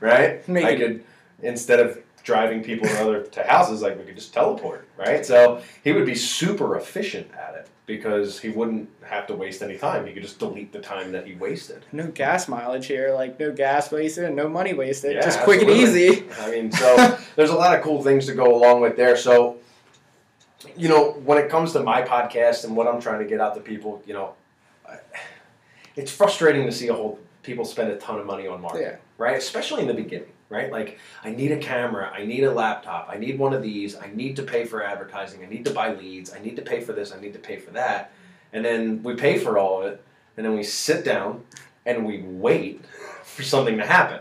right? 0.00 0.46
Make 0.48 0.64
I 0.64 0.70
it- 0.70 0.78
could 0.78 1.04
instead 1.42 1.80
of 1.80 1.98
driving 2.22 2.60
people 2.62 2.88
to 2.88 3.00
other 3.00 3.22
to 3.22 3.42
houses, 3.44 3.82
like 3.82 3.96
we 3.98 4.04
could 4.04 4.16
just 4.16 4.32
teleport, 4.34 4.88
right? 4.96 5.24
So 5.24 5.62
he 5.84 5.92
would 5.92 6.06
be 6.06 6.14
super 6.16 6.76
efficient 6.76 7.30
at 7.34 7.54
it 7.54 7.68
because 7.86 8.40
he 8.40 8.48
wouldn't 8.48 8.88
have 9.04 9.26
to 9.28 9.34
waste 9.34 9.62
any 9.62 9.78
time. 9.78 10.06
He 10.06 10.12
could 10.12 10.22
just 10.24 10.38
delete 10.40 10.72
the 10.72 10.80
time 10.80 11.12
that 11.12 11.26
he 11.26 11.34
wasted. 11.36 11.84
No 11.92 12.08
gas 12.08 12.48
mileage 12.48 12.86
here, 12.86 13.12
like 13.14 13.38
no 13.38 13.52
gas 13.52 13.92
wasted 13.92 14.24
and 14.24 14.34
no 14.34 14.48
money 14.48 14.74
wasted. 14.74 15.14
Yeah, 15.14 15.22
Just 15.22 15.40
quick 15.40 15.62
and 15.62 15.70
easy. 15.70 16.24
I 16.40 16.50
mean, 16.50 16.72
so 16.72 17.16
there's 17.36 17.50
a 17.50 17.54
lot 17.54 17.76
of 17.78 17.84
cool 17.84 18.02
things 18.02 18.26
to 18.26 18.34
go 18.34 18.54
along 18.56 18.80
with 18.80 18.96
there. 18.96 19.16
So, 19.16 19.58
you 20.76 20.88
know, 20.88 21.12
when 21.24 21.38
it 21.38 21.48
comes 21.48 21.72
to 21.74 21.82
my 21.82 22.02
podcast 22.02 22.64
and 22.64 22.76
what 22.76 22.88
I'm 22.88 23.00
trying 23.00 23.20
to 23.20 23.24
get 23.24 23.40
out 23.40 23.54
to 23.54 23.60
people, 23.60 24.02
you 24.04 24.14
know, 24.14 24.34
it's 25.94 26.10
frustrating 26.10 26.66
to 26.66 26.72
see 26.72 26.88
a 26.88 26.94
whole 26.94 27.18
people 27.42 27.64
spend 27.64 27.90
a 27.90 27.96
ton 27.96 28.18
of 28.18 28.26
money 28.26 28.46
on 28.48 28.60
marketing, 28.60 28.88
Yeah. 28.88 28.96
right? 29.16 29.36
Especially 29.36 29.82
in 29.82 29.88
the 29.88 29.94
beginning, 29.94 30.28
right? 30.48 30.70
Like, 30.70 30.98
I 31.24 31.30
need 31.30 31.52
a 31.52 31.58
camera, 31.58 32.10
I 32.14 32.24
need 32.24 32.44
a 32.44 32.52
laptop, 32.52 33.08
I 33.10 33.18
need 33.18 33.38
one 33.38 33.52
of 33.52 33.62
these, 33.62 33.96
I 33.96 34.10
need 34.14 34.36
to 34.36 34.42
pay 34.42 34.64
for 34.64 34.82
advertising, 34.82 35.44
I 35.44 35.48
need 35.48 35.64
to 35.64 35.72
buy 35.72 35.92
leads, 35.94 36.32
I 36.32 36.38
need 36.38 36.56
to 36.56 36.62
pay 36.62 36.80
for 36.80 36.92
this, 36.92 37.12
I 37.12 37.20
need 37.20 37.32
to 37.32 37.38
pay 37.38 37.56
for 37.56 37.70
that, 37.72 38.12
and 38.52 38.64
then 38.64 39.02
we 39.02 39.14
pay 39.14 39.38
for 39.38 39.58
all 39.58 39.82
of 39.82 39.92
it, 39.92 40.02
and 40.36 40.46
then 40.46 40.54
we 40.54 40.62
sit 40.62 41.04
down 41.04 41.42
and 41.84 42.06
we 42.06 42.22
wait 42.22 42.84
for 43.24 43.42
something 43.42 43.76
to 43.78 43.86
happen. 43.86 44.20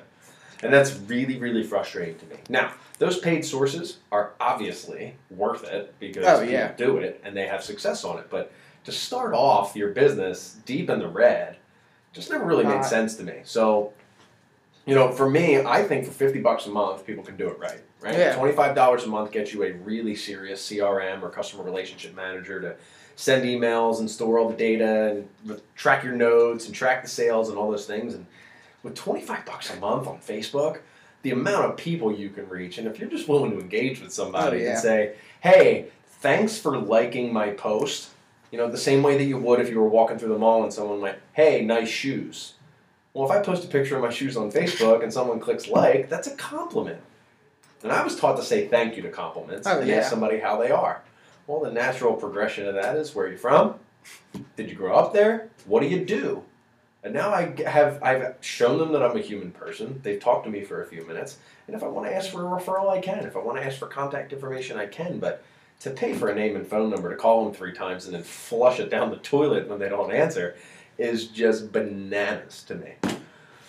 And 0.63 0.74
that's 0.74 0.96
really, 1.01 1.38
really 1.38 1.63
frustrating 1.63 2.17
to 2.20 2.25
me. 2.27 2.38
Now, 2.50 2.74
those 2.98 3.20
paid 3.20 3.44
sources 3.46 3.98
are 4.12 4.32
obviously 4.39 5.15
worth 5.29 5.63
it 5.65 5.94
because 6.00 6.25
Oh, 6.25 6.39
people 6.46 6.74
do 6.77 6.98
it 6.98 7.22
and 7.24 7.36
they 7.36 7.46
have 7.46 7.62
success 7.63 8.03
on 8.03 8.17
it. 8.20 8.29
But 8.29 8.51
to 8.86 8.91
start 8.91 9.34
off 9.34 9.75
your 9.75 9.89
business 9.89 10.58
deep 10.65 10.89
in 10.89 11.00
the 11.00 11.08
red 11.10 11.58
just 12.13 12.32
never 12.32 12.46
really 12.46 12.63
made 12.63 12.77
Uh, 12.79 12.84
sense 12.84 13.15
to 13.17 13.24
me. 13.24 13.41
So, 13.44 13.94
you 14.86 14.94
know, 14.96 15.12
for 15.12 15.30
me, 15.30 15.60
I 15.62 15.84
think 15.84 16.06
for 16.06 16.12
50 16.12 16.42
bucks 16.42 16.65
a 16.68 16.70
month, 16.70 17.06
people 17.06 17.24
can 17.24 17.38
do 17.38 17.48
it 17.50 17.60
right. 17.60 17.82
Right? 18.01 18.18
Yeah. 18.18 18.36
$25 18.36 19.04
a 19.04 19.08
month 19.08 19.32
gets 19.32 19.54
you 19.54 19.63
a 19.63 19.72
really 19.74 20.15
serious 20.15 20.68
CRM 20.70 21.24
or 21.24 21.30
customer 21.30 21.63
relationship 21.63 22.15
manager 22.15 22.62
to 22.62 22.75
send 23.15 23.46
emails 23.46 24.00
and 24.00 24.10
store 24.12 24.38
all 24.38 24.48
the 24.50 24.56
data 24.56 25.24
and 25.48 25.62
track 25.75 26.04
your 26.04 26.13
notes 26.13 26.68
and 26.68 26.75
track 26.75 27.01
the 27.01 27.10
sales 27.10 27.50
and 27.50 27.58
all 27.58 27.72
those 27.72 27.86
things. 27.88 28.13
And 28.13 28.25
with 28.84 28.94
25 28.96 29.46
bucks 29.46 29.74
a 29.75 29.80
month 29.80 30.08
on 30.08 30.20
Facebook, 30.20 30.80
the 31.24 31.32
amount 31.32 31.65
of 31.65 31.77
people 31.77 32.12
you 32.13 32.30
can 32.30 32.48
reach, 32.48 32.77
and 32.77 32.88
if 32.88 33.00
you're 33.00 33.10
just 33.10 33.27
willing 33.27 33.50
to 33.51 33.60
engage 33.60 34.00
with 34.00 34.13
somebody 34.13 34.58
Oh, 34.58 34.63
yeah. 34.63 34.70
and 34.72 34.80
say, 34.80 35.15
hey, 35.42 35.88
thanks 36.20 36.60
for 36.60 36.77
liking 36.77 37.34
my 37.34 37.50
post, 37.50 38.10
you 38.51 38.60
know, 38.60 38.70
the 38.70 38.77
same 38.77 39.01
way 39.01 39.18
that 39.18 39.24
you 39.24 39.39
would 39.39 39.60
if 39.60 39.70
you 39.72 39.80
were 39.80 39.89
walking 39.89 40.20
through 40.20 40.30
the 40.30 40.38
mall 40.38 40.62
and 40.62 40.72
someone 40.72 41.01
went, 41.01 41.18
hey, 41.34 41.65
nice 41.65 41.89
shoes. 41.89 42.54
Well, 43.15 43.24
if 43.25 43.31
I 43.31 43.39
post 43.41 43.63
a 43.63 43.67
picture 43.67 43.95
of 43.95 44.01
my 44.03 44.10
shoes 44.10 44.36
on 44.36 44.51
Facebook 44.51 45.01
and 45.01 45.12
someone 45.12 45.39
clicks 45.39 45.69
like, 45.69 46.10
that's 46.10 46.27
a 46.27 46.36
compliment. 46.36 47.00
And 47.81 47.89
I 47.89 48.03
was 48.03 48.17
taught 48.17 48.36
to 48.36 48.43
say 48.43 48.67
thank 48.67 48.98
you 48.98 49.03
to 49.03 49.10
compliments 49.10 49.65
Oh, 49.65 49.79
and 49.79 49.88
yeah. 49.88 49.95
ask 49.98 50.10
somebody 50.10 50.38
how 50.39 50.57
they 50.57 50.69
are. 50.69 51.01
Well, 51.48 51.62
the 51.62 51.72
natural 51.72 52.13
progression 52.15 52.67
of 52.67 52.75
that 52.75 52.98
is 52.98 53.15
where 53.15 53.27
are 53.27 53.31
you 53.31 53.38
from? 53.38 53.75
Did 54.57 54.69
you 54.69 54.75
grow 54.75 54.93
up 54.95 55.13
there? 55.13 55.48
What 55.65 55.79
do 55.79 55.88
you 55.88 56.03
do? 56.03 56.43
And 57.05 57.13
now 57.13 57.29
I 57.29 57.53
have 57.65 58.03
I've 58.03 58.36
shown 58.41 58.79
them 58.79 58.91
that 58.91 59.01
I'm 59.01 59.15
a 59.15 59.22
human 59.22 59.51
person. 59.51 60.01
They've 60.03 60.19
talked 60.19 60.43
to 60.45 60.51
me 60.51 60.63
for 60.63 60.81
a 60.81 60.86
few 60.88 61.05
minutes, 61.05 61.38
and 61.67 61.75
if 61.75 61.84
I 61.84 61.88
want 61.88 62.07
to 62.07 62.15
ask 62.15 62.31
for 62.31 62.41
a 62.41 62.60
referral, 62.60 62.89
I 62.89 63.00
can. 63.00 63.19
If 63.25 63.36
I 63.38 63.39
want 63.39 63.60
to 63.60 63.63
ask 63.63 63.77
for 63.77 63.86
contact 63.86 64.34
information, 64.34 64.77
I 64.77 64.88
can. 64.88 65.19
But 65.19 65.43
to 65.81 65.91
pay 65.91 66.15
for 66.15 66.29
a 66.29 66.36
name 66.36 66.55
and 66.55 66.65
phone 66.65 66.89
number 66.89 67.12
to 67.12 67.15
call 67.15 67.45
them 67.45 67.53
three 67.53 67.74
times 67.74 68.05
and 68.05 68.15
then 68.15 68.24
flush 68.24 68.79
it 68.79 68.89
down 68.89 69.12
the 69.12 69.17
toilet 69.17 69.67
when 69.69 69.77
they 69.79 69.88
don't 69.89 70.12
answer 70.12 70.55
is 70.98 71.28
just 71.28 71.72
bananas 71.72 72.64
to 72.64 72.75
me. 72.75 72.94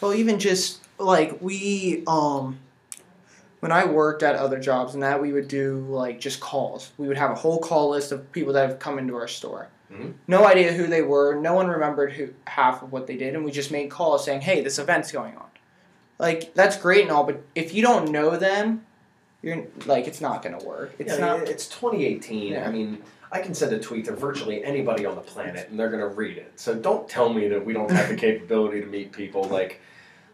Well, 0.00 0.14
even 0.14 0.38
just 0.38 0.82
like 0.98 1.38
we, 1.40 2.04
um, 2.06 2.58
when 3.60 3.72
I 3.72 3.84
worked 3.86 4.22
at 4.22 4.36
other 4.36 4.58
jobs 4.60 4.94
and 4.94 5.02
that, 5.02 5.20
we 5.20 5.32
would 5.32 5.48
do 5.48 5.86
like 5.88 6.20
just 6.20 6.40
calls. 6.40 6.92
We 6.98 7.08
would 7.08 7.16
have 7.16 7.30
a 7.30 7.34
whole 7.34 7.58
call 7.58 7.90
list 7.90 8.12
of 8.12 8.30
people 8.32 8.52
that 8.52 8.68
have 8.68 8.78
come 8.78 8.98
into 8.98 9.16
our 9.16 9.28
store. 9.28 9.68
Mhm. 9.92 10.14
No 10.26 10.44
idea 10.46 10.72
who 10.72 10.86
they 10.86 11.02
were. 11.02 11.34
No 11.36 11.54
one 11.54 11.68
remembered 11.68 12.12
who 12.12 12.30
half 12.46 12.82
of 12.82 12.92
what 12.92 13.06
they 13.06 13.16
did, 13.16 13.34
and 13.34 13.44
we 13.44 13.50
just 13.52 13.70
made 13.70 13.88
calls 13.90 14.24
saying, 14.24 14.40
"Hey, 14.42 14.60
this 14.60 14.78
event's 14.78 15.12
going 15.12 15.36
on." 15.36 15.46
Like 16.18 16.54
that's 16.54 16.76
great 16.76 17.02
and 17.02 17.10
all, 17.10 17.24
but 17.24 17.40
if 17.54 17.72
you 17.72 17.82
don't 17.82 18.10
know 18.10 18.36
them, 18.36 18.84
you're 19.42 19.64
like 19.86 20.06
it's 20.08 20.20
not 20.20 20.42
gonna 20.42 20.58
work. 20.64 20.94
It's 20.98 21.12
Yeah, 21.14 21.20
not. 21.26 21.48
It's 21.48 21.66
2018. 21.68 22.52
Yeah. 22.54 22.66
I 22.66 22.70
mean, 22.72 23.02
I 23.32 23.40
can 23.40 23.54
send 23.54 23.72
a 23.72 23.78
tweet 23.78 24.04
to 24.06 24.12
virtually 24.12 24.64
anybody 24.64 25.04
on 25.06 25.14
the 25.16 25.20
planet, 25.20 25.68
and 25.68 25.78
they're 25.78 25.90
gonna 25.90 26.06
read 26.08 26.36
it. 26.38 26.52
So 26.56 26.74
don't 26.74 27.08
tell 27.08 27.32
me 27.32 27.48
that 27.48 27.64
we 27.64 27.72
don't 27.72 27.90
have 27.90 28.08
the 28.08 28.16
capability 28.26 28.80
to 28.80 28.86
meet 28.86 29.12
people 29.12 29.44
like. 29.44 29.80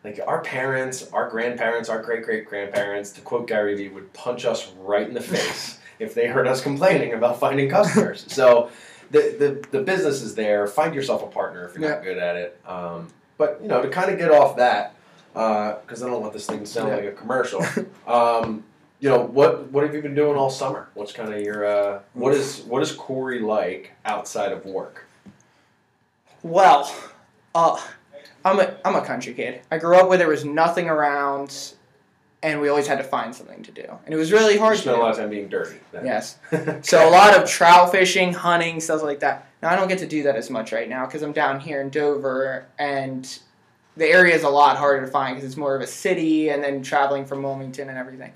Like 0.05 0.19
our 0.27 0.41
parents, 0.43 1.09
our 1.13 1.31
grandparents, 1.31 1.89
our 1.89 2.03
great 2.03 2.25
great 2.25 2.45
grandparents, 2.47 3.13
to 3.13 3.21
quote 3.21 3.47
Gary 3.47 3.77
Vee, 3.77 3.87
would 3.89 4.13
punch 4.13 4.45
us 4.45 4.73
right 4.81 5.07
in 5.07 5.15
the 5.15 5.21
face 5.35 5.79
if 6.01 6.13
they 6.13 6.27
heard 6.27 6.49
us 6.49 6.61
complaining 6.61 7.13
about 7.13 7.39
finding 7.39 7.69
customers. 7.71 8.27
So 8.29 8.71
the, 9.13 9.37
the, 9.71 9.79
the 9.79 9.85
business 9.85 10.21
is 10.21 10.35
there. 10.35 10.67
Find 10.67 10.93
yourself 10.93 11.23
a 11.23 11.29
partner 11.29 11.67
if 11.69 11.79
you're 11.79 11.89
not 11.89 12.03
good 12.03 12.19
at 12.19 12.35
it. 12.35 12.61
Um, 12.67 13.11
but 13.39 13.61
you 13.63 13.69
know, 13.69 13.81
to 13.81 13.89
kind 13.91 14.11
of 14.11 14.19
get 14.19 14.33
off 14.33 14.57
that, 14.57 14.97
because 15.35 16.03
I 16.03 16.09
don't 16.09 16.21
want 16.21 16.33
this 16.33 16.47
thing 16.47 16.59
to 16.59 16.67
sound 16.67 16.89
Yeah. 16.89 16.97
like 16.97 17.05
a 17.05 17.13
commercial. 17.13 17.65
Um, 18.05 18.65
you 19.03 19.09
know 19.09 19.19
what? 19.21 19.73
What 19.73 19.83
have 19.85 19.95
you 19.97 20.01
been 20.01 20.15
doing 20.15 20.37
all 20.37 20.49
summer? 20.49 20.89
What's 20.95 21.13
kind 21.13 21.35
of 21.35 21.41
your 21.41 21.65
uh, 21.67 22.01
what 22.15 22.33
is 22.35 22.61
what 22.61 22.83
is 22.83 22.93
Corey 22.93 23.41
like 23.41 23.91
outside 24.05 24.53
of 24.53 24.65
work? 24.65 25.07
Well, 26.45 26.95
uh, 27.53 27.81
I'm 28.45 28.61
a 28.61 28.77
I'm 28.85 28.95
a 28.95 29.05
country 29.05 29.35
kid. 29.35 29.63
I 29.73 29.79
grew 29.79 29.97
up 29.97 30.09
where 30.09 30.19
there 30.19 30.29
was 30.29 30.45
nothing 30.45 30.89
around, 30.89 31.73
and 32.45 32.61
we 32.61 32.69
always 32.69 32.87
had 32.87 32.99
to 32.99 33.05
find 33.05 33.35
something 33.35 33.65
to 33.65 33.73
do, 33.73 33.83
and 34.05 34.15
it 34.15 34.17
was 34.17 34.31
really 34.31 34.55
You 34.55 34.61
hard. 34.61 34.77
to 34.77 34.83
spend 34.83 34.97
a 34.97 35.01
lot 35.01 35.11
of 35.11 35.17
time 35.17 35.31
being 35.31 35.49
dirty. 35.49 35.81
then. 35.91 36.07
Yes. 36.07 36.39
So 36.83 37.09
a 37.09 37.11
lot 37.11 37.37
of 37.37 37.49
trout 37.49 37.91
fishing, 37.91 38.33
hunting, 38.33 38.79
stuff 38.79 39.03
like 39.03 39.19
that. 39.19 39.49
Now 39.65 39.71
I 39.71 39.77
don't 39.77 39.89
get 39.89 39.99
to 39.99 40.07
do 40.07 40.23
that 40.25 40.37
as 40.37 40.49
much 40.49 40.71
right 40.71 40.89
now 40.89 41.07
because 41.07 41.23
I'm 41.23 41.33
down 41.33 41.59
here 41.59 41.81
in 41.81 41.91
Dover, 41.91 42.67
and 42.79 43.27
the 43.97 44.07
area 44.07 44.33
is 44.37 44.45
a 44.45 44.49
lot 44.49 44.77
harder 44.77 45.05
to 45.05 45.11
find 45.11 45.35
because 45.35 45.51
it's 45.51 45.57
more 45.59 45.75
of 45.75 45.83
a 45.83 45.89
city, 45.89 46.51
and 46.51 46.63
then 46.63 46.85
traveling 46.85 47.25
from 47.25 47.43
Wilmington 47.43 47.89
and 47.89 47.99
everything. 47.99 48.33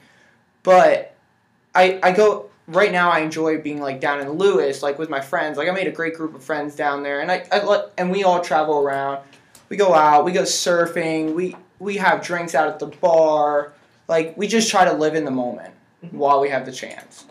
But 0.66 1.14
I 1.76 2.00
I 2.02 2.10
go 2.10 2.50
right 2.66 2.90
now. 2.90 3.08
I 3.08 3.20
enjoy 3.20 3.58
being 3.58 3.80
like 3.80 4.00
down 4.00 4.20
in 4.20 4.32
Lewes, 4.32 4.82
like 4.82 4.98
with 4.98 5.08
my 5.08 5.20
friends. 5.20 5.56
Like 5.56 5.68
I 5.68 5.70
made 5.70 5.86
a 5.86 5.92
great 5.92 6.14
group 6.14 6.34
of 6.34 6.42
friends 6.42 6.74
down 6.74 7.04
there, 7.04 7.20
and 7.20 7.30
I, 7.30 7.46
I 7.52 7.62
let 7.62 7.92
and 7.96 8.10
we 8.10 8.24
all 8.24 8.40
travel 8.40 8.78
around. 8.78 9.22
We 9.68 9.76
go 9.76 9.94
out. 9.94 10.24
We 10.24 10.32
go 10.32 10.42
surfing. 10.42 11.34
We 11.34 11.54
we 11.78 11.98
have 11.98 12.20
drinks 12.20 12.56
out 12.56 12.66
at 12.66 12.80
the 12.80 12.88
bar. 12.88 13.74
Like 14.08 14.36
we 14.36 14.48
just 14.48 14.68
try 14.68 14.84
to 14.84 14.92
live 14.92 15.14
in 15.14 15.24
the 15.24 15.30
moment 15.30 15.72
mm-hmm. 16.04 16.18
while 16.18 16.40
we 16.40 16.48
have 16.48 16.66
the 16.66 16.72
chance. 16.72 17.26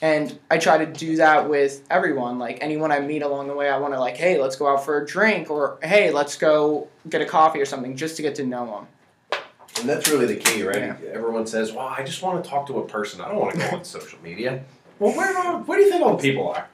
And 0.00 0.36
I 0.50 0.58
try 0.58 0.84
to 0.84 0.86
do 0.86 1.18
that 1.18 1.48
with 1.48 1.84
everyone. 1.88 2.40
Like 2.40 2.58
anyone 2.60 2.90
I 2.90 2.98
meet 2.98 3.22
along 3.22 3.46
the 3.46 3.54
way, 3.54 3.68
I 3.68 3.78
want 3.78 3.94
to 3.94 4.00
like, 4.00 4.16
hey, 4.16 4.42
let's 4.42 4.56
go 4.56 4.66
out 4.66 4.84
for 4.84 5.00
a 5.00 5.06
drink, 5.06 5.52
or 5.52 5.78
hey, 5.84 6.10
let's 6.10 6.36
go 6.36 6.88
get 7.08 7.22
a 7.22 7.26
coffee 7.26 7.60
or 7.60 7.64
something, 7.64 7.96
just 7.96 8.16
to 8.16 8.22
get 8.22 8.34
to 8.36 8.44
know 8.44 8.66
them. 8.66 8.88
And 9.80 9.88
that's 9.88 10.08
really 10.10 10.26
the 10.26 10.36
key, 10.36 10.62
right? 10.62 10.76
Yeah. 10.76 10.96
Everyone 11.12 11.46
says, 11.46 11.72
"Well, 11.72 11.86
I 11.86 12.02
just 12.02 12.22
want 12.22 12.42
to 12.44 12.48
talk 12.48 12.66
to 12.68 12.78
a 12.78 12.86
person. 12.86 13.20
I 13.20 13.28
don't 13.28 13.38
want 13.38 13.54
to 13.54 13.58
go 13.70 13.76
on 13.76 13.84
social 13.84 14.18
media." 14.22 14.62
Well, 14.98 15.16
where 15.16 15.36
are- 15.36 15.58
where 15.60 15.78
do 15.78 15.84
you 15.84 15.90
think 15.90 16.02
all 16.04 16.16
the 16.16 16.22
people 16.22 16.48
are, 16.50 16.68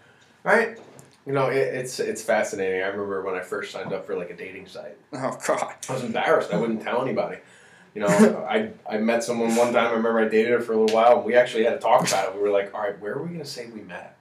right? 0.44 0.76
You 1.24 1.32
know, 1.32 1.46
it, 1.48 1.56
it's 1.58 2.00
it's 2.00 2.22
fascinating. 2.22 2.82
I 2.82 2.86
remember 2.86 3.22
when 3.22 3.34
I 3.34 3.40
first 3.40 3.70
signed 3.72 3.92
up 3.92 4.06
for 4.06 4.16
like 4.16 4.30
a 4.30 4.36
dating 4.36 4.66
site. 4.66 4.96
Oh 5.12 5.38
God. 5.46 5.74
I 5.88 5.92
was 5.92 6.02
embarrassed. 6.02 6.52
I 6.52 6.56
wouldn't 6.56 6.82
tell 6.82 7.00
anybody. 7.02 7.36
You 7.94 8.02
know, 8.02 8.08
I 8.48 8.70
I 8.88 8.98
met 8.98 9.22
someone 9.24 9.54
one 9.56 9.72
time. 9.72 9.86
I 9.88 9.92
remember 9.92 10.18
I 10.20 10.28
dated 10.28 10.52
her 10.52 10.60
for 10.60 10.72
a 10.72 10.76
little 10.80 10.94
while, 10.94 11.16
and 11.18 11.24
we 11.24 11.34
actually 11.34 11.64
had 11.64 11.72
to 11.74 11.78
talk 11.78 12.06
about 12.06 12.28
it. 12.28 12.34
We 12.34 12.40
were 12.42 12.50
like, 12.50 12.74
"All 12.74 12.80
right, 12.80 12.98
where 13.00 13.14
are 13.14 13.22
we 13.22 13.28
going 13.28 13.40
to 13.40 13.44
say 13.46 13.66
we 13.72 13.80
met?" 13.82 14.16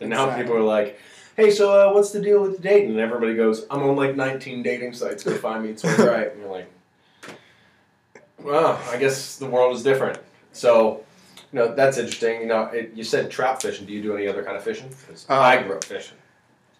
And 0.00 0.08
now 0.10 0.24
Exactly. 0.24 0.44
people 0.44 0.56
are 0.58 0.62
like, 0.64 0.98
"Hey, 1.36 1.50
so 1.50 1.70
uh, 1.90 1.92
what's 1.92 2.10
the 2.12 2.20
deal 2.20 2.40
with 2.42 2.56
the 2.56 2.62
dating?" 2.62 2.90
And 2.92 3.00
everybody 3.00 3.34
goes, 3.34 3.66
"I'm 3.70 3.82
on 3.82 3.96
like 3.96 4.16
19 4.16 4.62
dating 4.62 4.94
sites. 4.94 5.22
Go 5.24 5.34
find 5.36 5.62
me. 5.64 5.70
It's 5.70 5.84
all 5.84 6.06
right." 6.06 6.30
And 6.32 6.40
you're 6.40 6.50
like, 6.50 6.70
"Well, 8.44 8.80
I 8.90 8.96
guess 8.96 9.36
the 9.36 9.46
world 9.46 9.74
is 9.76 9.82
different." 9.82 10.18
So. 10.52 11.04
You 11.54 11.58
know, 11.58 11.74
that's 11.74 11.98
interesting. 11.98 12.40
You 12.40 12.46
know, 12.46 12.62
it, 12.72 12.92
you 12.94 13.04
said 13.04 13.30
trout 13.30 13.60
fishing. 13.60 13.84
Do 13.84 13.92
you 13.92 14.00
do 14.02 14.16
any 14.16 14.26
other 14.26 14.42
kind 14.42 14.56
of 14.56 14.64
fishing? 14.64 14.88
'Cause 15.06 15.26
Uh, 15.28 15.38
I 15.38 15.62
grew 15.62 15.74
up 15.76 15.84
fishing. 15.84 16.16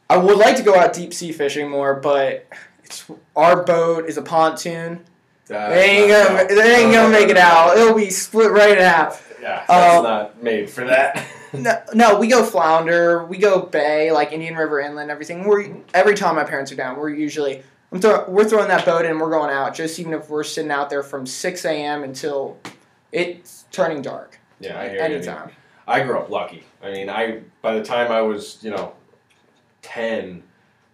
I 0.09 0.17
would 0.17 0.39
like 0.39 0.57
to 0.57 0.63
go 0.63 0.75
out 0.75 0.95
deep 0.95 1.13
sea 1.13 1.31
fishing 1.31 1.69
more, 1.69 1.93
but 1.93 2.47
it's 2.83 3.05
our 3.37 3.63
boat 3.65 4.07
is 4.09 4.17
a 4.17 4.23
pontoon. 4.23 5.05
Uh, 5.51 5.69
They 5.69 5.91
ain't 5.91 6.09
no, 6.09 6.25
gonna 6.27 6.45
no. 6.45 6.55
they 6.55 6.75
ain't 6.77 6.91
No, 6.91 7.03
gonna 7.03 7.13
no, 7.13 7.21
make 7.21 7.29
it 7.29 7.35
no, 7.35 7.41
out. 7.43 7.77
no. 7.77 7.83
It'll 7.83 7.97
be 7.99 8.09
split 8.09 8.51
right 8.51 8.71
in 8.71 8.79
half. 8.79 9.31
Yeah, 9.43 9.63
that's 9.69 9.71
Uh, 9.99 10.01
not 10.03 10.43
made 10.43 10.71
for 10.71 10.85
that. 10.87 11.23
No, 11.55 11.79
no, 11.93 12.19
we 12.19 12.29
go 12.29 12.43
flounder, 12.43 13.27
we 13.27 13.37
go 13.37 13.61
bay, 13.61 14.11
like 14.11 14.33
Indian 14.33 14.57
River 14.57 14.81
Inlet, 14.81 15.11
everything. 15.11 15.45
We're 15.45 15.67
every 15.93 16.15
time 16.15 16.37
my 16.37 16.45
parents 16.45 16.73
are 16.73 16.77
down, 16.77 16.97
we're 16.97 17.11
usually 17.11 17.63
throw, 17.99 18.25
we're 18.29 18.45
throwing 18.45 18.69
that 18.69 18.85
boat 18.87 19.05
in, 19.05 19.19
we're 19.19 19.31
going 19.31 19.51
out. 19.51 19.75
Just 19.75 19.99
even 19.99 20.13
if 20.15 20.31
we're 20.31 20.45
sitting 20.45 20.71
out 20.71 20.91
there 20.91 21.03
from 21.03 21.27
six 21.27 21.65
a.m. 21.65 22.05
until 22.05 22.59
it's 23.11 23.67
turning 23.71 24.03
dark. 24.03 24.39
yeah, 24.61 24.81
I 24.81 24.89
hear 24.89 24.97
you. 24.97 25.17
anytime. 25.17 25.51
I 25.87 26.03
grew 26.03 26.19
up 26.19 26.31
lucky. 26.31 26.65
I 26.83 26.91
mean, 26.91 27.11
I 27.11 27.43
by 27.61 27.75
the 27.75 27.85
time 27.85 28.11
I 28.11 28.23
was, 28.23 28.59
you 28.63 28.71
know, 28.71 28.95
ten, 29.83 30.43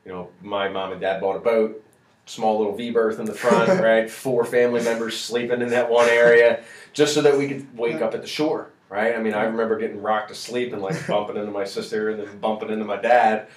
you 0.05 0.13
know, 0.13 0.31
my 0.43 0.69
mom 0.69 0.93
and 0.93 1.01
dad 1.01 1.21
bought 1.21 1.37
a 1.37 1.41
boat, 1.41 1.85
small 2.27 2.59
little 2.59 2.75
V 2.75 2.91
berth 2.91 3.19
in 3.21 3.27
the 3.27 3.35
front, 3.35 3.69
right? 3.83 4.11
Four 4.11 4.45
family 4.45 4.83
members 4.83 5.19
sleeping 5.19 5.63
in 5.63 5.69
that 5.69 5.91
one 5.91 6.09
area, 6.09 6.63
just 6.93 7.15
so 7.15 7.23
that 7.23 7.37
we 7.37 7.47
could 7.49 7.77
wake 7.77 8.01
up 8.01 8.15
at 8.15 8.23
the 8.23 8.27
shore, 8.29 8.71
right? 8.89 9.15
I 9.15 9.19
mean, 9.19 9.35
I 9.35 9.45
remember 9.45 9.79
getting 9.79 10.03
rocked 10.03 10.29
to 10.31 10.35
sleep 10.35 10.73
and 10.73 10.83
like 10.83 11.07
bumping 11.07 11.37
into 11.37 11.53
my 11.53 11.65
sister 11.65 12.11
and 12.11 12.21
then 12.21 12.39
bumping 12.39 12.71
into 12.71 12.85
my 12.85 12.97
dad. 12.97 13.49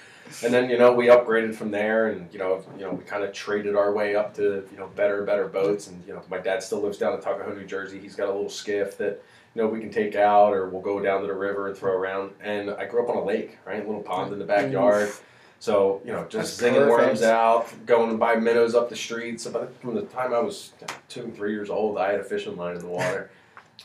And 0.44 0.52
then 0.52 0.70
you 0.70 0.78
know 0.78 0.92
we 0.92 1.06
upgraded 1.06 1.54
from 1.54 1.70
there, 1.70 2.08
and 2.08 2.32
you 2.32 2.38
know 2.38 2.64
you 2.76 2.84
know 2.84 2.92
we 2.92 3.04
kind 3.04 3.22
of 3.22 3.32
traded 3.32 3.76
our 3.76 3.92
way 3.92 4.16
up 4.16 4.34
to 4.34 4.66
you 4.70 4.78
know 4.78 4.88
better 4.88 5.22
better 5.24 5.46
boats, 5.48 5.88
and 5.88 6.02
you 6.06 6.12
know 6.12 6.22
my 6.30 6.38
dad 6.38 6.62
still 6.62 6.80
lives 6.80 6.98
down 6.98 7.14
in 7.14 7.20
Tuckahoe, 7.20 7.54
New 7.54 7.66
Jersey. 7.66 7.98
He's 7.98 8.16
got 8.16 8.28
a 8.28 8.32
little 8.32 8.48
skiff 8.48 8.96
that 8.98 9.22
you 9.54 9.62
know 9.62 9.68
we 9.68 9.80
can 9.80 9.90
take 9.90 10.16
out, 10.16 10.52
or 10.52 10.68
we'll 10.68 10.82
go 10.82 11.00
down 11.00 11.20
to 11.20 11.26
the 11.26 11.34
river 11.34 11.68
and 11.68 11.76
throw 11.76 11.92
around. 11.92 12.32
And 12.42 12.70
I 12.70 12.86
grew 12.86 13.04
up 13.04 13.10
on 13.10 13.16
a 13.16 13.24
lake, 13.24 13.58
right, 13.66 13.82
a 13.82 13.86
little 13.86 14.02
pond 14.02 14.32
in 14.32 14.38
the 14.38 14.44
backyard. 14.44 15.12
So 15.60 16.00
you 16.04 16.12
know 16.12 16.26
just 16.28 16.60
zinging 16.60 16.88
worms 16.88 17.22
out, 17.22 17.72
going 17.86 18.10
and 18.10 18.18
buy 18.18 18.36
minnows 18.36 18.74
up 18.74 18.88
the 18.88 18.96
street. 18.96 19.40
So 19.40 19.52
by 19.52 19.66
from 19.80 19.94
the 19.94 20.02
time 20.02 20.32
I 20.32 20.40
was 20.40 20.72
two 21.08 21.22
and 21.22 21.36
three 21.36 21.52
years 21.52 21.70
old, 21.70 21.98
I 21.98 22.10
had 22.10 22.20
a 22.20 22.24
fishing 22.24 22.56
line 22.56 22.76
in 22.76 22.82
the 22.82 22.88
water. 22.88 23.30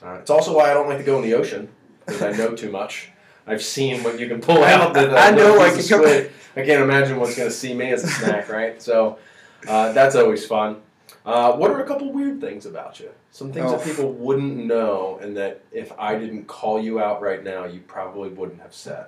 Uh, 0.03 0.13
it's 0.13 0.29
also 0.29 0.55
why 0.55 0.71
I 0.71 0.73
don't 0.73 0.87
like 0.87 0.97
to 0.97 1.03
go 1.03 1.17
in 1.17 1.23
the 1.23 1.33
ocean 1.33 1.69
because 2.05 2.21
I 2.21 2.31
know 2.31 2.55
too 2.55 2.71
much. 2.71 3.11
I've 3.47 3.63
seen 3.63 4.03
what 4.03 4.19
you 4.19 4.27
can 4.27 4.41
pull 4.41 4.63
out. 4.63 4.95
I 4.97 5.31
know 5.31 5.53
little 5.55 5.61
I 5.61 5.69
can 5.71 5.87
go-. 5.87 6.29
I 6.55 6.65
can't 6.65 6.83
imagine 6.83 7.19
what's 7.19 7.35
going 7.35 7.49
to 7.49 7.55
see 7.55 7.73
me 7.73 7.91
as 7.91 8.03
a 8.03 8.07
snack, 8.07 8.49
right? 8.59 8.81
So 8.81 9.19
uh, 9.67 9.93
that's 9.93 10.15
always 10.15 10.45
fun. 10.45 10.81
Uh, 11.25 11.53
what 11.53 11.71
are 11.71 11.81
a 11.81 11.85
couple 11.87 12.11
weird 12.11 12.39
things 12.41 12.65
about 12.65 12.99
you? 12.99 13.09
Some 13.31 13.51
things 13.51 13.71
that 13.71 13.81
Oh. 13.81 13.83
people 13.83 14.11
wouldn't 14.13 14.57
know, 14.65 15.19
and 15.21 15.35
that 15.37 15.61
if 15.71 15.91
I 15.99 16.17
didn't 16.17 16.45
call 16.47 16.81
you 16.81 16.99
out 16.99 17.21
right 17.21 17.43
now, 17.43 17.65
you 17.65 17.81
probably 17.81 18.29
wouldn't 18.29 18.61
have 18.61 18.73
said. 18.73 19.05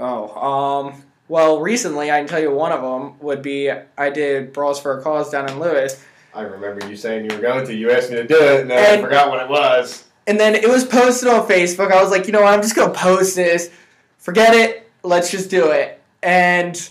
Oh, 0.00 0.34
um, 0.40 1.02
well, 1.28 1.60
recently 1.60 2.10
I 2.10 2.18
can 2.18 2.26
tell 2.26 2.40
you 2.40 2.50
one 2.50 2.72
of 2.72 2.80
them 2.80 3.18
would 3.20 3.42
be 3.42 3.70
I 3.70 4.10
did 4.10 4.52
Brawls 4.52 4.80
for 4.80 4.98
a 4.98 5.02
Cause 5.02 5.30
down 5.30 5.48
in 5.48 5.60
Lewes, 5.60 6.02
I 6.34 6.40
remember 6.42 6.88
you 6.88 6.96
saying 6.96 7.28
you 7.30 7.36
were 7.36 7.42
going 7.42 7.66
to. 7.66 7.74
You 7.74 7.90
asked 7.90 8.10
me 8.10 8.16
to 8.16 8.26
do 8.26 8.34
it, 8.42 8.62
and 8.62 8.70
then 8.70 8.98
I 8.98 9.02
forgot 9.02 9.28
what 9.28 9.40
it 9.42 9.48
was. 9.50 10.04
And 10.26 10.38
then 10.38 10.54
it 10.54 10.68
was 10.68 10.84
posted 10.84 11.28
on 11.28 11.46
Facebook. 11.48 11.92
I 11.92 12.02
was 12.02 12.10
like, 12.10 12.26
you 12.26 12.32
know 12.32 12.42
what, 12.42 12.52
I'm 12.54 12.62
just 12.62 12.76
gonna 12.76 12.92
post 12.94 13.36
this. 13.36 13.70
Forget 14.18 14.54
it. 14.54 14.90
Let's 15.02 15.30
just 15.30 15.50
do 15.50 15.70
it. 15.70 16.00
And 16.22 16.90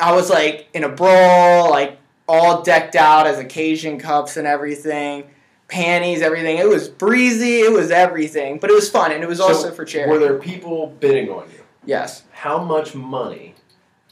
I 0.00 0.12
was 0.14 0.28
like 0.30 0.68
in 0.74 0.84
a 0.84 0.88
brawl, 0.88 1.70
like 1.70 1.98
all 2.28 2.62
decked 2.62 2.96
out 2.96 3.26
as 3.26 3.38
occasion 3.38 3.98
cups 3.98 4.36
and 4.36 4.46
everything, 4.46 5.30
panties, 5.68 6.20
everything. 6.20 6.58
It 6.58 6.68
was 6.68 6.88
breezy. 6.88 7.60
It 7.60 7.72
was 7.72 7.90
everything, 7.90 8.58
but 8.58 8.70
it 8.70 8.74
was 8.74 8.90
fun, 8.90 9.12
and 9.12 9.22
it 9.22 9.28
was 9.28 9.38
So, 9.38 9.44
also 9.48 9.70
for 9.70 9.84
charity. 9.84 10.12
Were 10.12 10.18
there 10.18 10.38
people 10.38 10.88
bidding 11.00 11.30
on 11.30 11.48
you? 11.50 11.60
yes, 11.84 12.24
How 12.32 12.62
much 12.62 12.94
money 12.94 13.54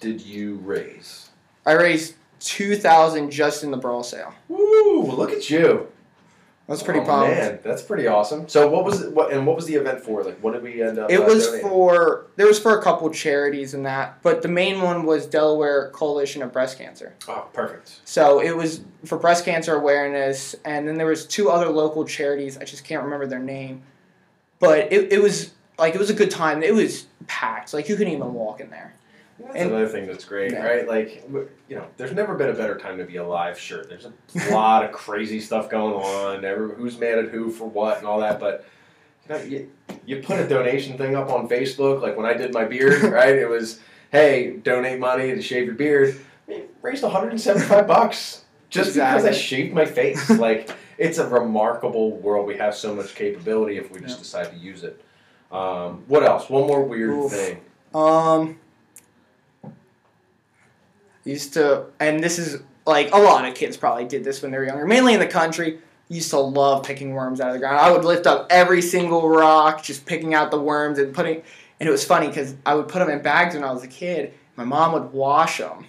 did 0.00 0.21
you 0.21 0.57
raise? 0.57 1.31
I 1.67 1.73
raised 1.73 2.15
two 2.38 2.76
thousand 2.76 3.31
just 3.31 3.65
in 3.65 3.71
the 3.73 3.76
brawl 3.76 4.03
sale. 4.05 4.33
Woo! 4.49 5.03
Look 5.03 5.33
at 5.33 5.50
you. 5.50 5.88
Was 6.69 6.83
pretty 6.83 6.99
oh, 6.99 7.05
pumped. 7.05 7.37
Man, 7.37 7.59
that's 7.63 7.83
pretty 7.83 8.09
awesome. 8.09 8.49
So 8.49 8.69
what 8.69 8.85
was 8.85 9.03
it, 9.03 9.13
what 9.13 9.33
and 9.33 9.47
what 9.47 9.55
was 9.55 9.67
the 9.67 9.77
event 9.77 10.01
for? 10.01 10.25
Like, 10.25 10.39
what 10.41 10.53
did 10.53 10.65
we 10.65 10.83
end 10.83 10.99
up? 10.99 11.11
It 11.11 11.21
uh, 11.21 11.25
was 11.25 11.47
donating? 11.47 11.69
for 11.69 12.27
there 12.35 12.47
was 12.47 12.59
for 12.59 12.77
a 12.77 12.83
couple 12.83 13.09
charities 13.11 13.73
and 13.73 13.87
that, 13.87 14.21
but 14.23 14.43
the 14.43 14.49
main 14.49 14.83
one 14.83 15.07
was 15.07 15.27
Delaware 15.27 15.91
Coalition 15.91 16.43
of 16.43 16.53
Breast 16.53 16.77
Cancer. 16.77 17.15
Oh, 17.29 17.47
perfect. 17.53 18.01
So 18.05 18.41
it 18.41 18.57
was 18.57 18.81
for 19.05 19.17
breast 19.17 19.45
cancer 19.45 19.77
awareness, 19.77 20.57
and 20.65 20.89
then 20.89 20.97
there 20.97 21.07
was 21.07 21.25
two 21.25 21.51
other 21.51 21.69
local 21.69 22.05
charities. 22.05 22.59
I 22.59 22.65
just 22.65 22.83
can't 22.83 23.05
remember 23.05 23.27
their 23.27 23.39
name, 23.39 23.83
but 24.59 24.93
it, 24.93 25.13
it 25.13 25.23
was 25.23 25.53
like 25.79 25.95
it 25.95 25.99
was 25.99 26.11
a 26.11 26.15
good 26.15 26.33
time. 26.33 26.65
It 26.65 26.75
was 26.75 27.07
packed. 27.29 27.75
Like 27.75 27.89
you 27.89 27.95
couldn't 27.95 28.13
even 28.13 28.35
walk 28.35 28.61
in 28.61 28.71
there. 28.71 28.93
That's 29.38 29.55
And- 29.57 29.71
another 29.71 29.87
thing 29.88 30.07
that's 30.07 30.25
great, 30.25 30.52
Yeah. 30.52 30.64
right? 30.66 30.88
Like, 30.88 31.25
you 31.69 31.76
know, 31.76 31.85
there's 31.97 32.12
never 32.12 32.35
been 32.35 32.49
a 32.49 32.55
better 32.55 32.76
time 32.76 32.97
to 32.99 33.05
be 33.05 33.16
alive. 33.16 33.59
Sure, 33.59 33.85
there's 33.85 34.07
a 34.07 34.52
lot 34.55 34.85
of 34.85 34.93
crazy 34.93 35.40
stuff 35.40 35.69
going 35.69 35.95
on. 35.95 36.45
Every, 36.45 36.75
who's 36.75 36.99
mad 36.99 37.19
at 37.19 37.28
who 37.28 37.50
for 37.50 37.69
what 37.69 37.99
and 37.99 38.07
all 38.07 38.21
that, 38.21 38.40
but 38.40 38.64
you 39.28 39.35
know, 39.35 39.43
you, 39.43 39.71
you 40.07 40.23
put 40.23 40.38
a 40.38 40.49
donation 40.49 40.97
thing 40.97 41.14
up 41.16 41.31
on 41.31 41.49
Facebook. 41.49 42.00
Like 42.00 42.16
when 42.16 42.25
I 42.26 42.33
did 42.35 42.55
my 42.55 42.64
beard, 42.64 43.02
right? 43.12 43.35
It 43.35 43.49
was, 43.49 43.81
hey, 44.11 44.57
donate 44.62 44.99
money 45.00 45.35
to 45.35 45.43
shave 45.43 45.66
your 45.66 45.75
beard. 45.75 46.16
I 46.49 46.50
mean, 46.50 46.62
raised 46.81 47.02
175 47.02 47.87
bucks 47.87 48.45
just 48.71 48.95
because 48.95 49.25
I 49.25 49.33
shaved 49.33 49.75
my 49.75 49.85
face. 49.85 50.31
like, 50.38 50.71
it's 50.97 51.19
a 51.19 51.28
remarkable 51.28 52.12
world. 52.16 52.47
We 52.47 52.57
have 52.57 52.75
so 52.75 52.95
much 52.95 53.14
capability 53.14 53.76
if 53.76 53.90
we 53.90 54.00
just 54.00 54.19
decide 54.19 54.50
to 54.52 54.57
use 54.57 54.83
it. 54.83 55.02
Um, 55.52 56.05
what 56.09 56.23
else? 56.23 56.49
One 56.49 56.66
more 56.66 56.83
weird 56.85 57.11
Oof. 57.11 57.31
thing. 57.33 57.61
Um, 57.95 58.59
used 61.26 61.52
to, 61.54 61.85
and 62.00 62.23
this 62.23 62.38
is 62.38 62.62
like 62.87 63.12
a 63.12 63.18
lot 63.18 63.45
of 63.45 63.54
kids 63.54 63.76
probably 63.76 64.04
did 64.06 64.25
this 64.25 64.40
when 64.40 64.52
they 64.52 64.59
were 64.59 64.64
younger, 64.64 64.87
mainly 64.87 65.12
in 65.12 65.21
the 65.21 65.26
country. 65.26 65.80
Used 66.09 66.30
to 66.30 66.38
love 66.38 66.85
picking 66.85 67.14
worms 67.14 67.40
out 67.40 67.49
of 67.49 67.54
the 67.54 67.59
ground. 67.59 67.78
I 67.78 67.90
would 67.90 68.04
lift 68.04 68.28
up 68.28 68.47
every 68.49 68.80
single 68.80 69.28
rock, 69.28 69.83
just 69.83 70.06
picking 70.06 70.35
out 70.35 70.52
the 70.52 70.61
worms 70.61 71.00
and 71.00 71.12
putting. 71.12 71.42
And 71.80 71.88
it 71.88 71.90
was 71.90 72.04
funny 72.04 72.28
because 72.28 72.54
I 72.64 72.76
would 72.76 72.87
put 72.87 73.00
them 73.00 73.11
in 73.11 73.23
bags 73.23 73.56
when 73.56 73.64
I 73.64 73.73
was 73.73 73.83
a 73.83 73.88
kid. 73.88 74.33
My 74.54 74.62
mom 74.62 74.92
would 74.92 75.12
wash 75.12 75.59
them, 75.59 75.85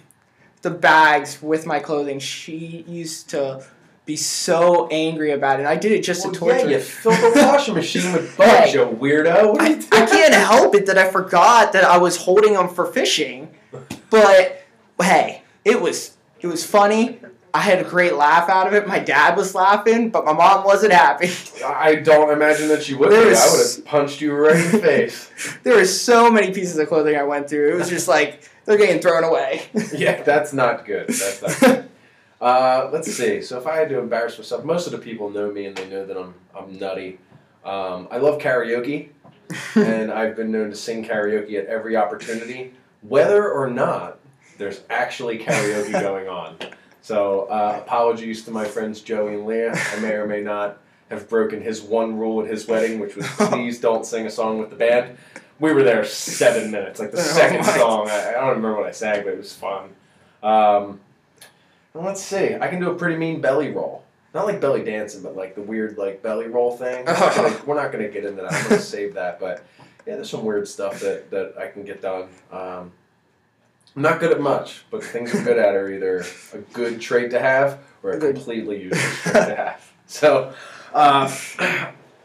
the 0.62 0.70
bags 0.70 1.40
with 1.40 1.66
my 1.66 1.78
clothing. 1.78 2.18
She 2.18 2.84
used 2.88 3.30
to 3.30 3.64
be 4.06 4.16
so 4.16 4.88
angry 4.88 5.30
about 5.30 5.60
it. 5.60 5.66
I 5.66 5.76
did 5.76 5.92
it 5.92 6.02
just 6.02 6.24
Well, 6.24 6.32
to 6.34 6.38
torture. 6.40 6.58
Yeah, 6.68 6.78
you 6.78 6.80
fill 6.80 7.12
the 7.12 7.40
washing 7.46 7.74
machine 7.74 8.12
with 8.12 8.36
bugs, 8.36 8.50
Hey. 8.50 8.72
you 8.72 8.86
weirdo. 8.86 9.52
What 9.52 9.60
are 9.60 9.68
you 9.70 9.86
I, 9.92 10.02
I 10.02 10.06
can't 10.06 10.34
help 10.34 10.74
it 10.74 10.86
that 10.86 10.98
I 10.98 11.08
forgot 11.10 11.72
that 11.74 11.84
I 11.84 11.96
was 11.98 12.16
holding 12.16 12.54
them 12.54 12.68
for 12.68 12.86
fishing. 12.86 13.54
But 14.10 14.57
hey, 15.00 15.42
it 15.64 15.80
was 15.80 16.16
it 16.40 16.46
was 16.46 16.64
funny. 16.64 17.20
I 17.54 17.60
had 17.62 17.84
a 17.84 17.88
great 17.88 18.14
laugh 18.14 18.48
out 18.48 18.66
of 18.66 18.74
it. 18.74 18.86
My 18.86 18.98
dad 18.98 19.36
was 19.36 19.54
laughing, 19.54 20.10
but 20.10 20.24
my 20.24 20.32
mom 20.32 20.64
wasn't 20.64 20.92
happy. 20.92 21.30
I 21.64 21.96
don't 21.96 22.30
imagine 22.30 22.68
that 22.68 22.82
she 22.82 22.94
would. 22.94 23.10
There 23.10 23.30
be. 23.30 23.36
I 23.36 23.50
would 23.50 23.76
have 23.76 23.84
punched 23.84 24.20
you 24.20 24.34
right 24.34 24.56
in 24.56 24.72
the 24.72 24.78
face. 24.78 25.58
there 25.62 25.76
were 25.76 25.84
so 25.86 26.30
many 26.30 26.52
pieces 26.52 26.78
of 26.78 26.88
clothing 26.88 27.16
I 27.16 27.22
went 27.22 27.48
through. 27.48 27.72
It 27.72 27.76
was 27.76 27.88
just 27.88 28.06
like 28.06 28.48
they're 28.64 28.76
getting 28.76 29.00
thrown 29.00 29.24
away. 29.24 29.62
yeah, 29.96 30.22
that's 30.22 30.52
not 30.52 30.84
good. 30.84 31.08
That's 31.08 31.42
not 31.42 31.60
good. 31.60 31.84
Uh, 32.40 32.88
let's 32.92 33.12
see. 33.12 33.42
So 33.42 33.58
if 33.58 33.66
I 33.66 33.76
had 33.76 33.88
to 33.88 33.98
embarrass 33.98 34.38
myself, 34.38 34.64
most 34.64 34.86
of 34.86 34.92
the 34.92 34.98
people 34.98 35.28
know 35.28 35.50
me 35.50 35.66
and 35.66 35.76
they 35.76 35.88
know 35.88 36.06
that 36.06 36.16
I'm 36.16 36.34
I'm 36.56 36.78
nutty. 36.78 37.18
Um, 37.64 38.06
I 38.12 38.18
love 38.18 38.40
karaoke, 38.40 39.08
and 39.74 40.12
I've 40.12 40.36
been 40.36 40.52
known 40.52 40.70
to 40.70 40.76
sing 40.76 41.04
karaoke 41.04 41.58
at 41.58 41.66
every 41.66 41.96
opportunity, 41.96 42.74
whether 43.02 43.50
or 43.50 43.68
not 43.68 44.20
there's 44.58 44.82
actually 44.90 45.38
karaoke 45.38 45.92
going 46.00 46.28
on. 46.28 46.56
So 47.00 47.42
uh, 47.44 47.80
apologies 47.82 48.44
to 48.44 48.50
my 48.50 48.64
friends 48.66 49.00
Joey 49.00 49.34
and 49.34 49.46
Leah. 49.46 49.72
I 49.74 50.00
may 50.00 50.12
or 50.12 50.26
may 50.26 50.42
not 50.42 50.78
have 51.10 51.28
broken 51.28 51.62
his 51.62 51.80
one 51.80 52.18
rule 52.18 52.42
at 52.42 52.50
his 52.50 52.66
wedding, 52.66 52.98
which 52.98 53.16
was 53.16 53.26
please 53.38 53.80
don't 53.80 54.04
sing 54.04 54.26
a 54.26 54.30
song 54.30 54.58
with 54.58 54.70
the 54.70 54.76
band. 54.76 55.16
We 55.60 55.72
were 55.72 55.82
there 55.82 56.04
seven 56.04 56.70
minutes, 56.70 57.00
like 57.00 57.10
the 57.10 57.18
Oh 57.18 57.22
second 57.22 57.64
song. 57.64 58.08
I, 58.08 58.28
I 58.28 58.32
don't 58.32 58.48
remember 58.48 58.76
what 58.76 58.86
I 58.86 58.92
sang, 58.92 59.24
but 59.24 59.32
it 59.32 59.38
was 59.38 59.54
fun. 59.54 59.90
Um, 60.42 61.00
and 61.94 62.04
let's 62.04 62.22
see. 62.22 62.54
I 62.54 62.68
can 62.68 62.80
do 62.80 62.90
a 62.90 62.94
pretty 62.94 63.16
mean 63.16 63.40
belly 63.40 63.70
roll. 63.72 64.04
Not 64.34 64.46
like 64.46 64.60
belly 64.60 64.84
dancing, 64.84 65.22
but 65.22 65.34
like 65.34 65.54
the 65.54 65.62
weird 65.62 65.96
like 65.96 66.22
belly 66.22 66.46
roll 66.46 66.76
thing. 66.76 67.06
We're 67.06 67.12
not 67.18 67.34
gonna, 67.34 67.62
we're 67.66 67.82
not 67.82 67.90
gonna 67.92 68.08
get 68.08 68.24
into 68.24 68.42
that. 68.42 68.52
I'm 68.52 68.68
gonna 68.68 68.80
save 68.80 69.14
that. 69.14 69.40
But 69.40 69.64
yeah, 70.06 70.16
there's 70.16 70.30
some 70.30 70.44
weird 70.44 70.68
stuff 70.68 71.00
that, 71.00 71.30
that 71.30 71.54
I 71.58 71.68
can 71.68 71.84
get 71.84 72.02
done. 72.02 72.28
Um, 72.52 72.92
I'm 73.96 74.02
not 74.02 74.20
good 74.20 74.32
at 74.32 74.40
much, 74.40 74.84
but 74.90 75.02
things 75.02 75.34
I'm 75.34 75.44
good 75.44 75.58
at 75.58 75.74
are 75.74 75.92
either 75.92 76.24
a 76.52 76.58
good 76.72 77.00
trait 77.00 77.30
to 77.32 77.40
have 77.40 77.80
or 78.02 78.12
a 78.12 78.20
completely 78.20 78.82
useless 78.84 79.22
trait 79.22 79.34
to 79.34 79.56
have. 79.56 79.92
So, 80.10 80.54
um, 80.94 81.30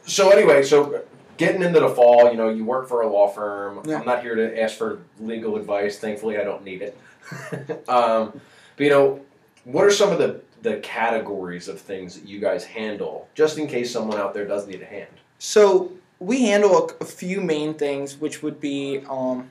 so 0.05 0.29
anyway, 0.29 0.63
so 0.63 1.03
getting 1.35 1.61
into 1.61 1.81
the 1.81 1.89
fall, 1.89 2.31
you 2.31 2.37
know, 2.37 2.47
you 2.47 2.63
work 2.63 2.87
for 2.87 3.01
a 3.01 3.07
law 3.07 3.27
firm. 3.27 3.81
Yeah. 3.85 3.99
I'm 3.99 4.05
not 4.05 4.21
here 4.21 4.35
to 4.35 4.61
ask 4.61 4.77
for 4.77 5.01
legal 5.19 5.57
advice. 5.57 5.99
Thankfully, 5.99 6.37
I 6.37 6.45
don't 6.45 6.63
need 6.63 6.81
it. 6.81 6.97
um, 7.89 8.39
but 8.77 8.83
you 8.83 8.89
know, 8.89 9.19
what 9.65 9.83
are 9.83 9.91
some 9.91 10.11
of 10.13 10.17
the 10.17 10.41
the 10.61 10.77
categories 10.77 11.67
of 11.67 11.81
things 11.81 12.17
that 12.17 12.25
you 12.25 12.39
guys 12.39 12.63
handle, 12.63 13.27
just 13.35 13.57
in 13.57 13.67
case 13.67 13.91
someone 13.91 14.17
out 14.17 14.33
there 14.33 14.47
does 14.47 14.65
need 14.65 14.81
a 14.81 14.85
hand? 14.85 15.11
So 15.39 15.91
we 16.19 16.43
handle 16.45 16.89
a, 16.89 17.03
a 17.03 17.05
few 17.05 17.41
main 17.41 17.73
things, 17.73 18.17
which 18.17 18.41
would 18.41 18.61
be 18.61 19.03
um, 19.09 19.49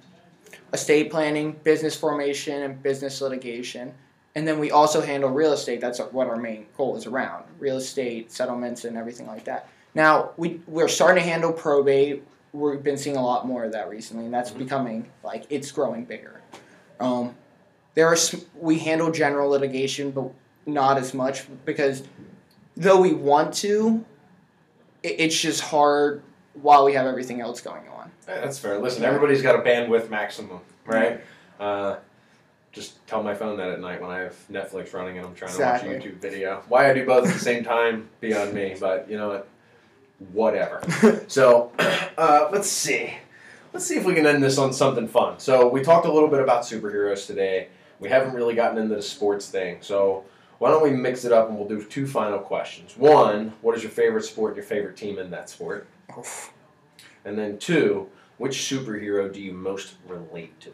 estate 0.73 1.11
planning, 1.11 1.53
business 1.65 1.97
formation, 1.97 2.63
and 2.63 2.83
business 2.83 3.21
litigation. 3.21 3.93
And 4.35 4.49
then 4.49 4.59
we 4.59 4.71
also 4.71 5.03
handle 5.03 5.31
real 5.31 5.53
estate. 5.53 5.81
That's 5.81 5.99
what 5.99 6.27
our 6.27 6.37
main 6.37 6.67
goal 6.77 6.97
is 6.97 7.07
around 7.07 7.45
real 7.59 7.77
estate, 7.77 8.33
settlements, 8.33 8.85
and 8.85 8.97
everything 8.97 9.27
like 9.27 9.45
that. 9.45 9.69
Now, 9.95 10.31
we, 10.39 10.61
we're 10.67 10.89
starting 10.89 11.23
to 11.23 11.29
handle 11.29 11.53
probate. 11.53 12.23
We've 12.55 12.83
been 12.83 12.97
seeing 12.97 13.17
a 13.17 13.25
lot 13.25 13.47
more 13.47 13.65
of 13.65 13.73
that 13.73 13.91
recently, 13.91 14.25
and 14.25 14.33
that's 14.33 14.51
Mhm. 14.51 14.59
becoming, 14.59 15.11
like, 15.23 15.45
it's 15.51 15.71
growing 15.71 16.05
bigger. 16.05 16.41
Um, 16.99 17.35
there 17.95 18.07
are, 18.09 18.17
we 18.59 18.79
handle 18.79 19.11
general 19.11 19.51
litigation, 19.51 20.11
but 20.13 20.31
not 20.65 20.97
as 20.97 21.13
much 21.13 21.47
because 21.67 22.03
though 22.77 23.01
we 23.01 23.13
want 23.13 23.53
to, 23.53 24.05
it, 25.03 25.17
it's 25.19 25.39
just 25.39 25.61
hard 25.61 26.23
while 26.55 26.85
we 26.85 26.93
have 26.95 27.07
everything 27.07 27.41
else 27.41 27.61
going 27.61 27.89
on. 27.89 28.11
That's 28.27 28.59
fair. 28.59 28.79
Listen, 28.79 29.05
everybody's 29.05 29.43
got 29.43 29.55
a 29.57 29.59
bandwidth 29.63 30.11
maximum, 30.11 30.61
right? 30.87 31.21
Uh, 31.59 31.97
just 32.73 33.07
tell 33.07 33.23
my 33.23 33.35
phone 33.35 33.57
that 33.59 33.69
at 33.71 33.81
night 33.81 34.01
when 34.01 34.11
I 34.11 34.21
have 34.21 34.35
Netflix 34.51 34.95
running 34.95 35.19
and 35.19 35.27
I'm 35.27 35.35
trying 35.35 35.51
Exactly. 35.51 35.91
to 35.91 35.95
watch 35.97 36.05
a 36.05 36.09
YouTube 36.09 36.15
video. 36.17 36.63
Why 36.69 36.91
I 36.91 36.95
do 36.95 37.05
both 37.05 37.27
at 37.27 37.33
the 37.35 37.39
same 37.41 37.65
time, 37.65 38.09
beyond 38.21 38.55
me. 38.55 38.75
But 38.79 39.11
you 39.11 39.19
know 39.19 39.29
what? 39.29 39.49
Whatever. 40.33 40.83
So, 41.29 41.73
uh, 42.19 42.49
let's 42.53 42.69
see. 42.69 43.15
Let's 43.73 43.87
see 43.87 43.97
if 43.97 44.05
we 44.05 44.15
can 44.15 44.27
end 44.27 44.43
this 44.43 44.59
on 44.59 44.73
something 44.73 45.09
fun. 45.09 45.39
So, 45.39 45.67
we 45.69 45.83
talked 45.83 46.07
a 46.07 46.13
little 46.13 46.29
bit 46.29 46.41
about 46.41 46.63
superheroes 46.63 47.27
today. 47.27 47.69
We 48.01 48.09
haven't 48.11 48.35
really 48.35 48.55
gotten 48.55 48.79
into 48.79 48.95
the 48.97 49.03
sports 49.03 49.49
thing. 49.49 49.79
So, 49.81 50.25
why 50.59 50.71
don't 50.71 50.83
we 50.83 50.91
mix 50.91 51.25
it 51.25 51.33
up 51.33 51.49
and 51.49 51.59
we'll 51.59 51.69
do 51.69 51.83
two 51.83 52.07
final 52.07 52.39
questions. 52.39 52.97
One, 52.97 53.53
what 53.63 53.77
is 53.77 53.83
your 53.83 53.91
favorite 53.91 54.25
sport 54.25 54.51
and 54.53 54.57
your 54.59 54.67
favorite 54.67 54.97
team 54.97 55.19
in 55.19 55.31
that 55.31 55.49
sport? 55.51 55.87
And 57.25 57.39
then 57.39 57.59
two, 57.59 58.09
which 58.39 58.57
superhero 58.59 59.33
do 59.33 59.41
you 59.41 59.53
most 59.53 59.95
relate 60.09 60.59
to? 60.61 60.73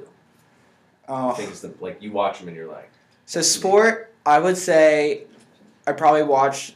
Oh. 1.08 1.32
Things 1.32 1.60
that 1.62 1.80
like 1.82 2.02
you 2.02 2.12
watch 2.12 2.38
them 2.38 2.48
and 2.48 2.56
you're 2.56 2.68
like, 2.70 2.90
So 3.26 3.40
sport, 3.42 4.12
I 4.26 4.38
would 4.38 4.56
say, 4.56 5.24
I 5.86 5.92
probably 5.92 6.22
watch 6.22 6.74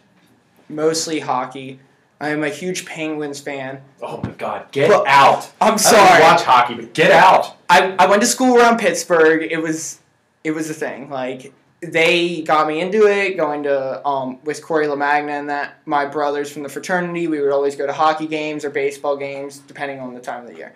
mostly 0.69 1.21
hockey. 1.21 1.81
I 2.21 2.29
am 2.29 2.45
a 2.45 2.49
huge 2.49 2.87
Penguins 2.87 3.41
fan. 3.41 3.83
oh 4.01 4.21
my 4.23 4.31
god, 4.31 4.71
get 4.71 4.89
Well, 4.91 5.05
out! 5.09 5.51
I'm 5.61 5.77
sorry. 5.77 5.99
I 6.01 6.09
sorry. 6.09 6.23
watch 6.23 6.43
hockey, 6.45 6.75
but 6.75 6.95
get 6.95 7.11
out! 7.11 7.57
I, 7.69 7.97
I 7.99 8.07
went 8.07 8.23
to 8.23 8.29
school 8.29 8.57
around 8.57 8.79
Pittsburgh. 8.79 9.43
It 9.51 9.61
was 9.61 9.99
it 10.45 10.53
was 10.53 10.71
a 10.71 10.75
thing. 10.75 11.11
Like 11.11 11.53
they 11.83 12.43
got 12.43 12.69
me 12.69 12.81
into 12.81 13.07
it. 13.07 13.37
Going 13.37 13.65
to 13.65 14.07
um 14.07 14.39
with 14.45 14.63
Corey 14.65 14.87
LaMagna 14.87 15.31
and 15.31 15.51
that 15.51 15.87
my 15.87 16.07
brothers 16.07 16.51
from 16.51 16.63
the 16.63 16.69
fraternity. 16.69 17.27
We 17.27 17.41
would 17.41 17.53
always 17.53 17.77
go 17.77 17.87
to 17.87 17.93
hockey 17.93 18.27
games 18.27 18.65
or 18.65 18.71
baseball 18.71 19.17
games, 19.17 19.59
depending 19.59 20.01
on 20.01 20.15
the 20.15 20.21
time 20.21 20.45
of 20.45 20.51
the 20.51 20.57
year. 20.57 20.75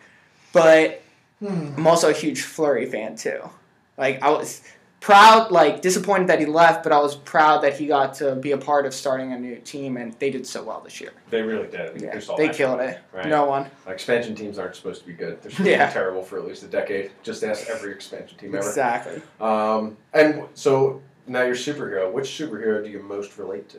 But 0.53 1.03
I'm 1.41 1.87
also 1.87 2.11
a 2.11 2.13
huge 2.13 2.43
Fleury 2.43 2.87
fan 2.87 3.17
too. 3.17 3.49
Like 3.97 4.23
I 4.23 4.31
was 4.31 4.63
proud, 5.07 5.53
like 5.53 5.83
disappointed 5.83 6.27
that 6.27 6.41
he 6.41 6.47
left, 6.47 6.83
but 6.83 6.91
I 6.91 6.99
was 6.99 7.15
proud 7.15 7.63
that 7.63 7.79
he 7.79 7.87
got 7.87 8.15
to 8.15 8.35
be 8.35 8.51
a 8.51 8.59
part 8.59 8.87
of 8.87 8.93
starting 8.93 9.33
a 9.33 9.39
new 9.39 9.55
team, 9.61 9.97
and 9.97 10.13
they 10.15 10.31
did 10.31 10.45
so 10.45 10.65
well 10.65 10.81
this 10.81 11.01
year. 11.01 11.13
They 11.31 11.43
really 11.43 11.69
did. 11.69 11.95
We 11.95 12.05
Yeah, 12.09 12.19
they 12.37 12.49
killed 12.49 12.81
coming, 12.81 12.95
it. 12.95 13.01
Right. 13.13 13.29
No 13.29 13.45
one. 13.45 13.71
Expansion 13.87 14.35
teams 14.35 14.59
aren't 14.59 14.75
supposed 14.75 15.03
to 15.03 15.07
be 15.07 15.13
good. 15.13 15.41
They're 15.43 15.53
supposed 15.53 15.71
to 15.71 15.87
be 15.87 15.93
terrible 15.93 16.25
for 16.25 16.41
at 16.41 16.45
least 16.45 16.65
a 16.65 16.67
decade. 16.67 17.13
Just 17.23 17.45
ask 17.45 17.69
every 17.69 17.93
expansion 17.93 18.37
team 18.37 18.53
ever. 18.57 18.67
Exactly. 18.67 19.23
Um, 19.41 19.97
and 20.13 20.43
so 20.55 21.01
now 21.29 21.43
you're 21.43 21.55
superhero. 21.55 22.11
Which 22.11 22.27
superhero 22.27 22.83
do 22.83 22.91
you 22.91 23.01
most 23.01 23.39
relate 23.39 23.69
to? 23.71 23.79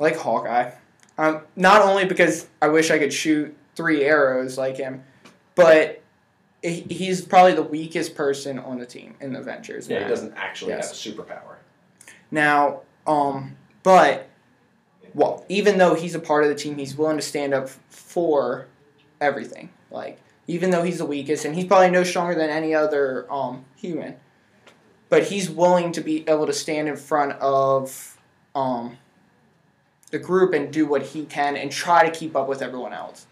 like 0.00 0.14
Hawkeye. 0.16 0.70
Um, 1.18 1.40
not 1.56 1.82
only 1.82 2.04
because 2.04 2.46
I 2.62 2.68
wish 2.68 2.92
I 2.92 3.00
could 3.00 3.12
shoot 3.12 3.52
three 3.74 4.04
arrows 4.04 4.56
like 4.56 4.76
him, 4.76 5.02
but 5.56 5.88
he- 5.88 5.96
he's 6.62 7.20
probably 7.24 7.54
the 7.54 7.62
weakest 7.62 8.14
person 8.14 8.58
on 8.58 8.78
the 8.78 8.86
team 8.86 9.14
in 9.20 9.32
the 9.32 9.40
Avengers. 9.40 9.88
Yeah, 9.88 10.02
he 10.02 10.08
doesn't 10.08 10.34
actually 10.36 10.72
Yes. 10.72 11.04
have 11.04 11.16
a 11.16 11.22
superpower. 11.22 11.56
Now, 12.30 12.80
um, 13.06 13.56
but 13.82 14.28
well, 15.14 15.44
even 15.48 15.78
though 15.78 15.94
he's 15.94 16.14
a 16.14 16.18
part 16.20 16.42
of 16.44 16.50
the 16.50 16.54
team, 16.54 16.76
he's 16.78 16.96
willing 16.96 17.16
to 17.16 17.22
stand 17.22 17.54
up 17.54 17.68
for 17.88 18.66
everything. 19.20 19.70
Like 19.90 20.18
even 20.46 20.70
though 20.70 20.82
he's 20.82 20.98
the 20.98 21.06
weakest, 21.06 21.44
and 21.44 21.54
he's 21.54 21.66
probably 21.66 21.90
no 21.90 22.02
stronger 22.02 22.34
than 22.34 22.50
any 22.50 22.74
other 22.74 23.30
um, 23.32 23.64
human, 23.76 24.16
but 25.08 25.24
he's 25.24 25.48
willing 25.48 25.92
to 25.92 26.00
be 26.00 26.28
able 26.28 26.46
to 26.46 26.52
stand 26.52 26.88
in 26.88 26.96
front 26.96 27.32
of 27.34 28.18
um, 28.54 28.96
the 30.10 30.18
group 30.18 30.52
and 30.54 30.72
do 30.72 30.86
what 30.86 31.02
he 31.02 31.24
can 31.24 31.56
and 31.56 31.70
try 31.70 32.08
to 32.08 32.10
keep 32.10 32.34
up 32.34 32.48
with 32.48 32.62
everyone 32.62 32.92
else. 32.92 33.26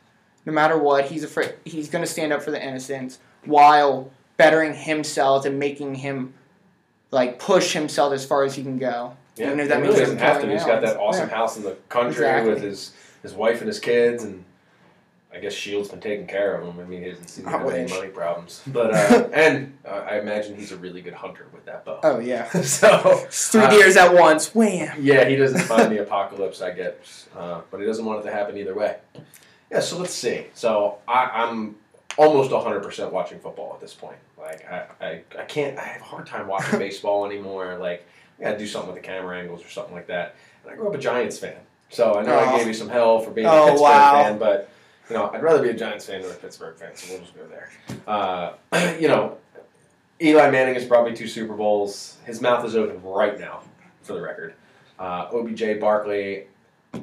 No 0.47 0.53
matter 0.53 0.79
what, 0.79 1.07
he's 1.07 1.25
afraid 1.25 1.55
he's 1.65 1.91
going 1.91 2.05
to 2.05 2.11
stand 2.11 2.33
up 2.33 2.41
for 2.43 2.53
the 2.53 2.63
innocents 2.65 3.19
while 3.45 4.11
bettering 4.37 4.75
himself 4.75 5.45
and 5.45 5.59
making 5.59 5.97
him 5.97 6.35
like 7.11 7.39
push 7.41 7.73
himself 7.73 8.13
as 8.13 8.25
far 8.25 8.45
as 8.45 8.55
he 8.55 8.63
can 8.63 8.79
go. 8.79 9.17
Yeah, 9.37 9.47
Even 9.49 9.61
if 9.61 9.65
he 9.67 9.69
that 9.69 9.75
really 9.81 9.89
means 9.89 10.01
doesn't 10.01 10.19
have 10.19 10.41
to. 10.41 10.51
He's 10.51 10.65
got 10.65 10.83
that 10.83 10.97
awesome 10.99 11.29
Yeah. 11.29 11.35
house 11.35 11.57
in 11.57 11.65
the 11.65 11.77
country 11.89 12.25
Exactly. 12.25 12.55
with 12.55 12.63
his 12.63 12.93
his 13.23 13.35
wife 13.35 13.59
and 13.59 13.67
his 13.67 13.81
kids, 13.81 14.23
and 14.23 14.45
I 15.35 15.39
guess 15.41 15.53
Shield's 15.53 15.89
been 15.89 16.01
taking 16.01 16.29
care 16.29 16.55
of 16.55 16.65
him. 16.67 16.79
I 16.81 16.85
mean, 16.89 17.03
he 17.03 17.11
doesn't 17.11 17.27
seem 17.29 17.45
to 17.45 17.51
have 17.51 17.69
any 17.69 17.91
money 17.93 18.09
problems, 18.09 18.63
but 18.69 18.95
uh, 18.95 19.29
and 19.33 19.77
uh, 19.85 20.05
I 20.09 20.21
imagine 20.21 20.57
he's 20.57 20.71
a 20.71 20.77
really 20.77 21.03
good 21.03 21.13
hunter 21.15 21.47
with 21.53 21.65
that 21.67 21.85
bow. 21.85 21.99
Oh 22.05 22.21
yeah, 22.21 22.49
so 22.63 23.27
three 23.31 23.63
uh, 23.63 23.71
deers 23.71 23.97
at 23.97 24.15
once. 24.15 24.55
Wham! 24.55 24.97
Yeah, 25.01 25.25
he 25.29 25.35
doesn't 25.35 25.69
mind 25.69 25.91
the 25.91 26.03
apocalypse, 26.03 26.63
I 26.63 26.71
get, 26.71 27.01
uh, 27.37 27.63
but 27.71 27.81
he 27.81 27.87
doesn't 27.87 28.05
want 28.05 28.21
it 28.21 28.29
to 28.29 28.33
happen 28.33 28.57
either 28.57 28.75
way. 28.75 28.97
Yeah, 29.71 29.81
so 29.81 29.99
let's 29.99 30.15
see. 30.15 30.47
So 30.55 30.99
I, 31.09 31.25
I'm 31.35 31.77
almost 32.17 32.51
100% 32.51 33.11
watching 33.11 33.39
football 33.41 33.73
at 33.75 33.81
this 33.81 33.95
point. 33.95 34.17
Like 34.39 34.65
I, 34.71 34.87
I, 35.01 35.23
I 35.39 35.45
can't. 35.45 35.79
I 35.79 35.83
have 35.83 36.01
a 36.01 36.05
hard 36.05 36.27
time 36.27 36.47
watching 36.47 36.79
baseball 36.79 37.27
anymore. 37.27 37.77
Like 37.79 38.07
I 38.39 38.45
got 38.45 38.53
to 38.53 38.59
do 38.59 38.67
something 38.67 38.93
with 38.93 39.03
the 39.03 39.07
camera 39.07 39.39
angles 39.39 39.65
or 39.65 39.69
something 39.69 39.95
like 39.95 40.07
that. 40.07 40.37
And 40.63 40.73
I 40.73 40.77
grew 40.77 40.89
up 40.89 40.95
a 40.95 40.99
Giants 40.99 41.39
fan, 41.39 41.57
so 41.91 42.15
I 42.15 42.23
know 42.23 42.35
I 42.39 42.53
Oh. 42.53 42.59
gave 42.59 42.67
you 42.69 42.75
some 42.75 42.89
hell 42.89 43.19
for 43.19 43.31
being 43.31 43.47
a 43.47 43.51
Oh, 43.51 43.65
Pittsburgh 43.67 43.81
wow. 43.81 44.13
fan, 44.23 44.39
but 44.39 44.69
you 45.11 45.17
know 45.17 45.31
I'd 45.33 45.43
rather 45.43 45.63
be 45.63 45.71
a 45.71 45.75
Giants 45.75 46.07
fan 46.07 46.23
than 46.23 46.31
a 46.31 46.35
Pittsburgh 46.35 46.77
fan. 46.77 46.95
So 46.95 47.13
we'll 47.13 47.23
just 47.23 47.35
go 47.35 47.47
there. 47.47 47.71
Uh, 48.07 48.53
you 49.01 49.09
know, 49.09 49.37
Eli 50.23 50.49
Manning 50.51 50.75
has 50.75 50.85
brought 50.85 51.09
me 51.09 51.15
two 51.17 51.27
Super 51.29 51.55
Bowls. 51.55 52.17
His 52.25 52.41
mouth 52.41 52.65
is 52.65 52.77
open 52.77 53.03
right 53.03 53.39
now, 53.39 53.61
for 54.03 54.13
the 54.15 54.21
record. 54.23 54.55
Uh, 54.99 55.29
OBJ 55.33 55.79
Barkley, 55.81 56.45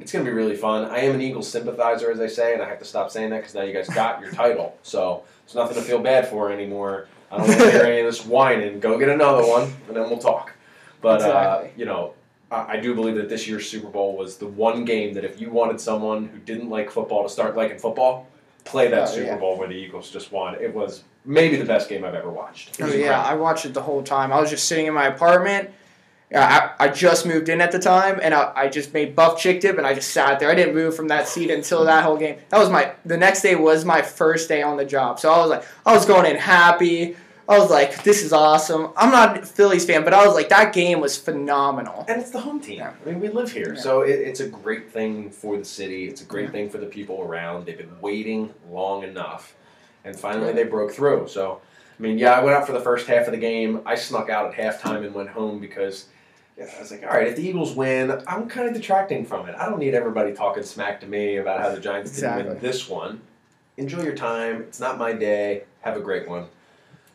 it's 0.01 0.11
going 0.11 0.25
to 0.25 0.29
be 0.31 0.35
really 0.35 0.55
fun. 0.55 0.85
I 0.85 0.99
am 0.99 1.15
an 1.15 1.21
Eagles 1.21 1.47
sympathizer, 1.49 2.11
as 2.11 2.19
I 2.19 2.27
say, 2.27 2.53
and 2.53 2.61
I 2.61 2.67
have 2.69 2.79
to 2.79 2.85
stop 2.85 3.11
saying 3.11 3.29
that 3.31 3.37
because 3.39 3.55
now 3.55 3.63
you 3.63 3.73
guys 3.73 3.87
got 3.89 4.21
your 4.21 4.31
title. 4.31 4.77
So 4.83 5.23
it's 5.45 5.55
nothing 5.55 5.75
to 5.75 5.81
feel 5.81 5.99
bad 5.99 6.27
for 6.27 6.51
anymore. 6.51 7.07
I 7.31 7.37
don't 7.37 7.47
want 7.47 7.59
to 7.61 7.71
hear 7.71 7.83
any 7.83 7.99
of 8.01 8.05
this 8.05 8.25
whining. 8.25 8.79
Go 8.79 8.97
get 8.99 9.09
another 9.09 9.45
one, 9.47 9.63
and 9.87 9.95
then 9.97 10.03
we'll 10.09 10.19
talk. 10.19 10.53
But, 11.01 11.21
uh, 11.21 11.63
you 11.75 11.85
know, 11.85 12.13
I 12.51 12.73
I 12.73 12.77
do 12.79 12.93
believe 12.93 13.15
that 13.15 13.27
this 13.29 13.47
year's 13.47 13.67
Super 13.67 13.87
Bowl 13.89 14.15
was 14.15 14.37
the 14.37 14.47
one 14.47 14.85
game 14.85 15.13
that 15.15 15.25
if 15.25 15.41
you 15.41 15.49
wanted 15.49 15.81
someone 15.81 16.27
who 16.27 16.37
didn't 16.39 16.69
like 16.69 16.89
football 16.91 17.23
to 17.23 17.29
start 17.29 17.55
liking 17.55 17.79
football, 17.79 18.27
play 18.63 18.87
that 18.89 19.03
Oh, 19.09 19.11
Super 19.11 19.25
yeah. 19.27 19.37
Bowl 19.37 19.57
where 19.57 19.67
the 19.67 19.73
Eagles 19.75 20.09
just 20.11 20.31
won. 20.31 20.55
It 20.61 20.73
was 20.73 21.03
maybe 21.25 21.55
the 21.57 21.65
best 21.65 21.89
game 21.89 22.05
I've 22.05 22.13
ever 22.15 22.29
watched. 22.29 22.79
Oh 22.81 22.87
yeah. 22.87 23.21
I 23.21 23.33
watched 23.33 23.65
it 23.65 23.73
the 23.73 23.81
whole 23.81 24.03
time. 24.03 24.31
I 24.31 24.39
was 24.39 24.49
just 24.49 24.67
sitting 24.67 24.85
in 24.85 24.93
my 24.93 25.07
apartment. 25.07 25.71
Yeah, 26.33 26.71
I, 26.79 26.85
I 26.85 26.87
just 26.89 27.27
moved 27.27 27.47
in 27.47 27.61
at 27.61 27.71
the 27.71 27.77
time, 27.79 28.19
and 28.21 28.33
I, 28.33 28.51
I 28.55 28.67
just 28.67 28.91
made 28.91 29.15
buff 29.15 29.39
chick 29.39 29.61
dip, 29.61 29.77
and 29.77 29.85
I 29.85 29.93
just 29.93 30.09
sat 30.11 30.39
there. 30.39 30.49
I 30.49 30.55
didn't 30.55 30.73
move 30.73 30.95
from 30.95 31.07
that 31.09 31.27
seat 31.27 31.51
until 31.51 31.85
that 31.85 32.03
whole 32.03 32.17
game. 32.17 32.37
That 32.49 32.57
was 32.59 32.69
my. 32.71 32.91
The 33.05 33.17
next 33.17 33.43
day 33.43 33.53
was 33.55 33.85
my 33.85 34.01
first 34.01 34.49
day 34.49 34.63
on 34.63 34.75
the 34.77 34.85
job, 34.85 35.19
so 35.19 35.31
I 35.31 35.37
was 35.37 35.49
like, 35.51 35.63
I 35.85 35.93
was 35.93 36.05
going 36.07 36.25
in 36.25 36.35
happy. 36.37 37.15
I 37.47 37.59
was 37.59 37.69
like, 37.69 38.03
this 38.03 38.23
is 38.23 38.31
awesome. 38.31 38.91
I'm 38.95 39.11
not 39.11 39.39
a 39.39 39.45
Phillies 39.45 39.85
fan, 39.85 40.05
but 40.05 40.13
I 40.13 40.25
was 40.25 40.33
like, 40.33 40.47
that 40.49 40.71
game 40.73 41.01
was 41.01 41.17
phenomenal. 41.17 42.05
And 42.07 42.21
it's 42.21 42.31
the 42.31 42.39
home 42.39 42.61
team. 42.61 42.77
Yeah. 42.77 42.93
I 43.05 43.09
mean, 43.09 43.19
we 43.19 43.27
live 43.27 43.51
here, 43.51 43.73
Yeah. 43.75 43.81
so 43.81 44.01
it, 44.01 44.11
it's 44.11 44.39
a 44.39 44.47
great 44.47 44.91
thing 44.91 45.29
for 45.29 45.57
the 45.57 45.65
city. 45.65 46.07
It's 46.07 46.21
a 46.21 46.25
great 46.25 46.51
thing 46.51 46.69
for 46.69 46.77
the 46.77 46.85
people 46.85 47.21
around. 47.21 47.65
They've 47.65 47.77
been 47.77 47.99
waiting 47.99 48.53
long 48.71 49.03
enough, 49.03 49.55
and 50.05 50.17
finally 50.17 50.47
Yeah. 50.47 50.53
they 50.53 50.63
broke 50.63 50.93
through. 50.93 51.27
So, 51.27 51.59
I 51.99 52.01
mean, 52.01 52.17
yeah, 52.17 52.31
I 52.31 52.41
went 52.41 52.55
out 52.55 52.65
for 52.65 52.71
the 52.71 52.79
first 52.79 53.07
half 53.07 53.25
of 53.27 53.33
the 53.33 53.37
game. 53.39 53.81
I 53.85 53.95
snuck 53.95 54.29
out 54.29 54.57
at 54.57 54.81
halftime 54.81 55.05
and 55.05 55.13
went 55.13 55.29
home 55.29 55.59
because 55.59 56.05
yeah, 56.05 56.12
I 56.59 56.79
was 56.79 56.91
like, 56.91 57.03
all 57.03 57.09
right, 57.09 57.27
if 57.27 57.35
the 57.35 57.47
Eagles 57.47 57.75
win, 57.75 58.11
I'm 58.27 58.47
kind 58.47 58.67
of 58.67 58.73
detracting 58.75 59.25
from 59.25 59.49
it. 59.49 59.55
I 59.57 59.67
don't 59.67 59.79
need 59.79 59.95
everybody 59.95 60.33
talking 60.33 60.63
smack 60.63 60.99
to 61.01 61.07
me 61.07 61.37
about 61.37 61.61
how 61.61 61.71
the 61.73 61.79
Giants 61.79 62.15
didn't 62.15 62.47
win 62.47 62.59
this 62.59 62.87
one. 62.87 63.21
Enjoy 63.77 64.03
your 64.03 64.15
time. 64.15 64.61
It's 64.61 64.79
not 64.79 64.99
my 64.99 65.13
day. 65.13 65.63
Have 65.81 65.97
a 65.97 65.99
great 65.99 66.27
one. 66.27 66.47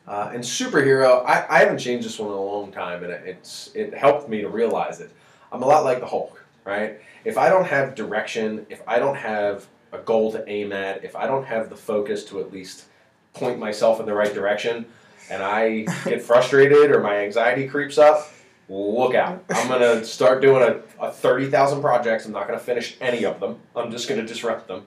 Uh, 0.09 0.31
and 0.33 0.43
superhero, 0.43 1.25
I, 1.25 1.47
I 1.49 1.59
haven't 1.61 1.79
changed 1.79 2.07
this 2.07 2.19
one 2.19 2.31
in 2.31 2.35
a 2.35 2.41
long 2.41 2.73
time, 2.73 3.05
and 3.05 3.13
it's 3.13 3.71
it 3.75 3.95
helped 3.95 4.29
me 4.29 4.41
to 4.41 4.49
realize 4.49 5.01
it. 5.01 5.11
I'm 5.53 5.63
a 5.63 5.67
lot 5.67 5.85
like 5.85 6.01
the 6.01 6.07
Hulk, 6.07 6.45
right? 6.65 6.99
If 7.25 7.37
I 7.37 7.49
don't 7.49 7.67
have 7.67 7.95
direction, 7.95 8.67
if 8.71 8.83
I 8.89 8.99
don't 8.99 9.17
have 9.17 9.67
a 9.93 9.99
goal 9.99 10.33
to 10.33 10.49
aim 10.49 10.73
at, 10.73 11.05
if 11.05 11.15
I 11.15 11.27
don't 11.27 11.45
have 11.45 11.69
the 11.69 11.77
focus 11.77 12.25
to 12.27 12.41
at 12.41 12.53
least 12.53 12.87
point 13.35 13.59
myself 13.59 14.01
in 14.01 14.07
the 14.07 14.15
right 14.15 14.33
direction, 14.33 14.87
and 15.31 15.43
I 15.43 15.81
get 16.05 16.23
frustrated 16.23 16.91
or 16.91 17.01
my 17.01 17.19
anxiety 17.19 17.69
creeps 17.69 17.99
up, 17.99 18.31
look 18.69 19.15
out. 19.15 19.45
I'm 19.51 19.69
gonna 19.69 20.05
start 20.05 20.43
doing 20.43 20.63
a, 20.63 21.05
a 21.05 21.11
thirty 21.11 21.49
thousand 21.49 21.81
projects. 21.81 22.27
I'm 22.27 22.33
not 22.33 22.47
gonna 22.47 22.59
finish 22.59 22.97
any 23.01 23.25
of 23.25 23.41
them. 23.41 23.59
I'm 23.75 23.91
just 23.91 24.09
gonna 24.09 24.27
disrupt 24.27 24.69
them. 24.69 24.87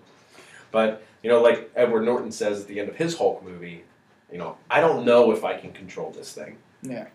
But 0.71 1.03
you 1.23 1.29
know, 1.29 1.41
like 1.41 1.71
Edward 1.75 2.03
Norton 2.03 2.31
says 2.31 2.61
at 2.61 2.67
the 2.67 2.79
end 2.79 2.89
of 2.89 2.95
his 2.95 3.17
Hulk 3.17 3.43
movie, 3.43 3.83
you 4.31 4.37
know, 4.37 4.57
I 4.69 4.79
don't 4.79 5.05
know 5.05 5.31
if 5.31 5.43
I 5.43 5.57
can 5.57 5.71
control 5.73 6.11
this 6.11 6.33
thing. 6.33 6.57
Yeah. 6.81 7.07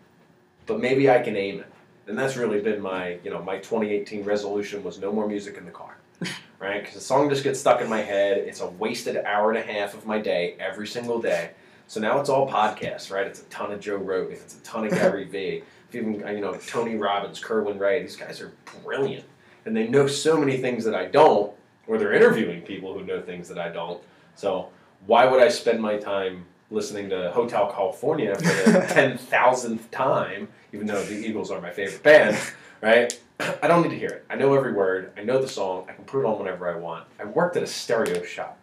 But 0.65 0.79
maybe 0.79 1.09
I 1.09 1.19
can 1.19 1.35
aim 1.35 1.59
it. 1.59 1.71
And 2.07 2.17
that's 2.17 2.37
really 2.37 2.61
been 2.61 2.81
my, 2.81 3.19
you 3.23 3.31
know, 3.31 3.41
my 3.41 3.57
2018 3.57 4.23
resolution 4.23 4.83
was 4.83 4.99
no 4.99 5.11
more 5.11 5.27
music 5.27 5.57
in 5.57 5.65
the 5.65 5.71
car. 5.71 5.97
right? 6.59 6.81
Because 6.81 6.95
the 6.95 7.01
song 7.01 7.29
just 7.29 7.43
gets 7.43 7.59
stuck 7.59 7.81
in 7.81 7.89
my 7.89 8.01
head. 8.01 8.37
It's 8.37 8.61
a 8.61 8.67
wasted 8.67 9.17
hour 9.17 9.51
and 9.51 9.59
a 9.59 9.73
half 9.73 9.93
of 9.93 10.05
my 10.05 10.19
day 10.19 10.55
every 10.59 10.87
single 10.87 11.21
day. 11.21 11.51
So 11.87 11.99
now 11.99 12.19
it's 12.19 12.29
all 12.29 12.49
podcasts, 12.49 13.11
right? 13.11 13.27
It's 13.27 13.41
a 13.41 13.45
ton 13.45 13.71
of 13.71 13.79
Joe 13.79 13.97
Rogan. 13.97 14.33
It's 14.33 14.57
a 14.57 14.61
ton 14.61 14.85
of 14.85 14.91
Gary 14.91 15.25
Vee. 15.25 15.63
Even, 15.93 16.23
uh, 16.23 16.31
you 16.31 16.41
know, 16.41 16.53
Tony 16.53 16.95
Robbins, 16.95 17.39
Kerwin 17.39 17.79
Rae. 17.79 18.01
These 18.01 18.15
guys 18.15 18.41
are 18.41 18.51
brilliant. 18.83 19.25
And 19.65 19.75
they 19.75 19.87
know 19.87 20.07
so 20.07 20.37
many 20.37 20.57
things 20.57 20.83
that 20.85 20.95
I 20.95 21.05
don't, 21.05 21.53
or 21.87 21.97
they're 21.97 22.13
interviewing 22.13 22.61
people 22.61 22.93
who 22.93 23.03
know 23.05 23.21
things 23.21 23.47
that 23.49 23.57
I 23.59 23.69
don't. 23.69 24.01
So 24.35 24.69
why 25.05 25.25
would 25.25 25.41
I 25.41 25.49
spend 25.49 25.81
my 25.81 25.97
time 25.97 26.45
listening 26.69 27.09
to 27.09 27.31
Hotel 27.31 27.71
California 27.71 28.35
for 28.35 28.71
the 28.71 28.85
ten 28.89 29.17
thousandth 29.17 29.89
time, 29.91 30.47
even 30.73 30.87
though 30.87 31.03
the 31.03 31.15
Eagles 31.15 31.51
are 31.51 31.61
my 31.61 31.71
favorite 31.71 32.03
band, 32.03 32.37
right? 32.81 33.19
I 33.39 33.67
don't 33.67 33.83
need 33.83 33.89
to 33.89 33.99
hear 33.99 34.09
it. 34.09 34.25
I 34.29 34.35
know 34.35 34.53
every 34.55 34.73
word. 34.73 35.11
I 35.17 35.23
know 35.23 35.41
the 35.41 35.47
song. 35.47 35.85
I 35.89 35.93
can 35.93 36.05
put 36.05 36.21
it 36.21 36.25
on 36.25 36.39
whenever 36.39 36.73
I 36.73 36.77
want. 36.77 37.05
I 37.19 37.25
worked 37.25 37.55
at 37.55 37.63
a 37.63 37.67
stereo 37.67 38.23
shop. 38.23 38.57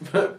for 0.04 0.34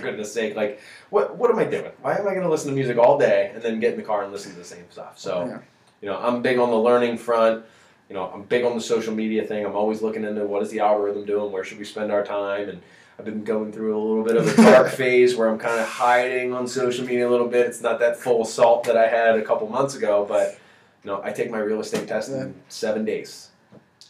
goodness 0.00 0.32
sake, 0.32 0.56
like 0.56 0.80
what 1.10 1.36
what 1.36 1.50
am 1.50 1.58
I 1.58 1.64
doing? 1.64 1.92
Why 2.00 2.14
am 2.14 2.22
I 2.26 2.30
going 2.30 2.44
to 2.44 2.48
listen 2.48 2.70
to 2.70 2.74
music 2.74 2.96
all 2.96 3.18
day 3.18 3.50
and 3.54 3.62
then 3.62 3.78
get 3.78 3.92
in 3.92 3.98
the 3.98 4.04
car 4.04 4.22
and 4.22 4.32
listen 4.32 4.52
to 4.52 4.58
the 4.58 4.64
same 4.64 4.86
stuff? 4.90 5.18
So, 5.18 5.46
Yeah. 5.46 5.58
You 6.02 6.08
know, 6.08 6.18
I'm 6.18 6.42
big 6.42 6.58
on 6.58 6.70
the 6.70 6.78
learning 6.78 7.16
front. 7.16 7.64
You 8.08 8.16
know, 8.16 8.30
I'm 8.34 8.42
big 8.42 8.64
on 8.64 8.74
the 8.74 8.82
social 8.82 9.14
media 9.14 9.44
thing. 9.44 9.64
I'm 9.64 9.76
always 9.76 10.02
looking 10.02 10.24
into 10.24 10.44
what 10.44 10.62
is 10.62 10.70
the 10.70 10.80
algorithm 10.80 11.24
doing? 11.24 11.50
Where 11.50 11.64
should 11.64 11.78
we 11.78 11.84
spend 11.84 12.12
our 12.12 12.24
time? 12.24 12.68
And 12.68 12.82
I've 13.18 13.24
been 13.24 13.44
going 13.44 13.72
through 13.72 13.96
a 13.96 14.02
little 14.02 14.24
bit 14.24 14.36
of 14.36 14.58
a 14.58 14.62
dark 14.62 14.88
phase 14.90 15.36
where 15.36 15.48
I'm 15.48 15.58
kind 15.58 15.80
of 15.80 15.86
hiding 15.86 16.52
on 16.52 16.66
social 16.66 17.06
media 17.06 17.26
a 17.26 17.30
little 17.30 17.48
bit. 17.48 17.66
It's 17.66 17.80
not 17.80 18.00
that 18.00 18.16
full 18.16 18.44
salt 18.44 18.84
that 18.84 18.96
I 18.96 19.06
had 19.06 19.38
a 19.38 19.42
couple 19.42 19.68
months 19.68 19.94
ago, 19.94 20.26
but 20.28 20.58
you 21.04 21.10
know, 21.10 21.22
I 21.22 21.30
take 21.32 21.50
my 21.50 21.58
real 21.58 21.80
estate 21.80 22.08
test 22.08 22.30
in 22.30 22.54
seven 22.68 23.04
days. 23.04 23.48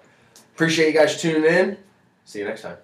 Appreciate 0.53 0.93
you 0.93 0.93
guys 0.93 1.19
tuning 1.19 1.45
in. 1.45 1.77
See 2.25 2.39
you 2.39 2.45
next 2.45 2.61
time. 2.61 2.77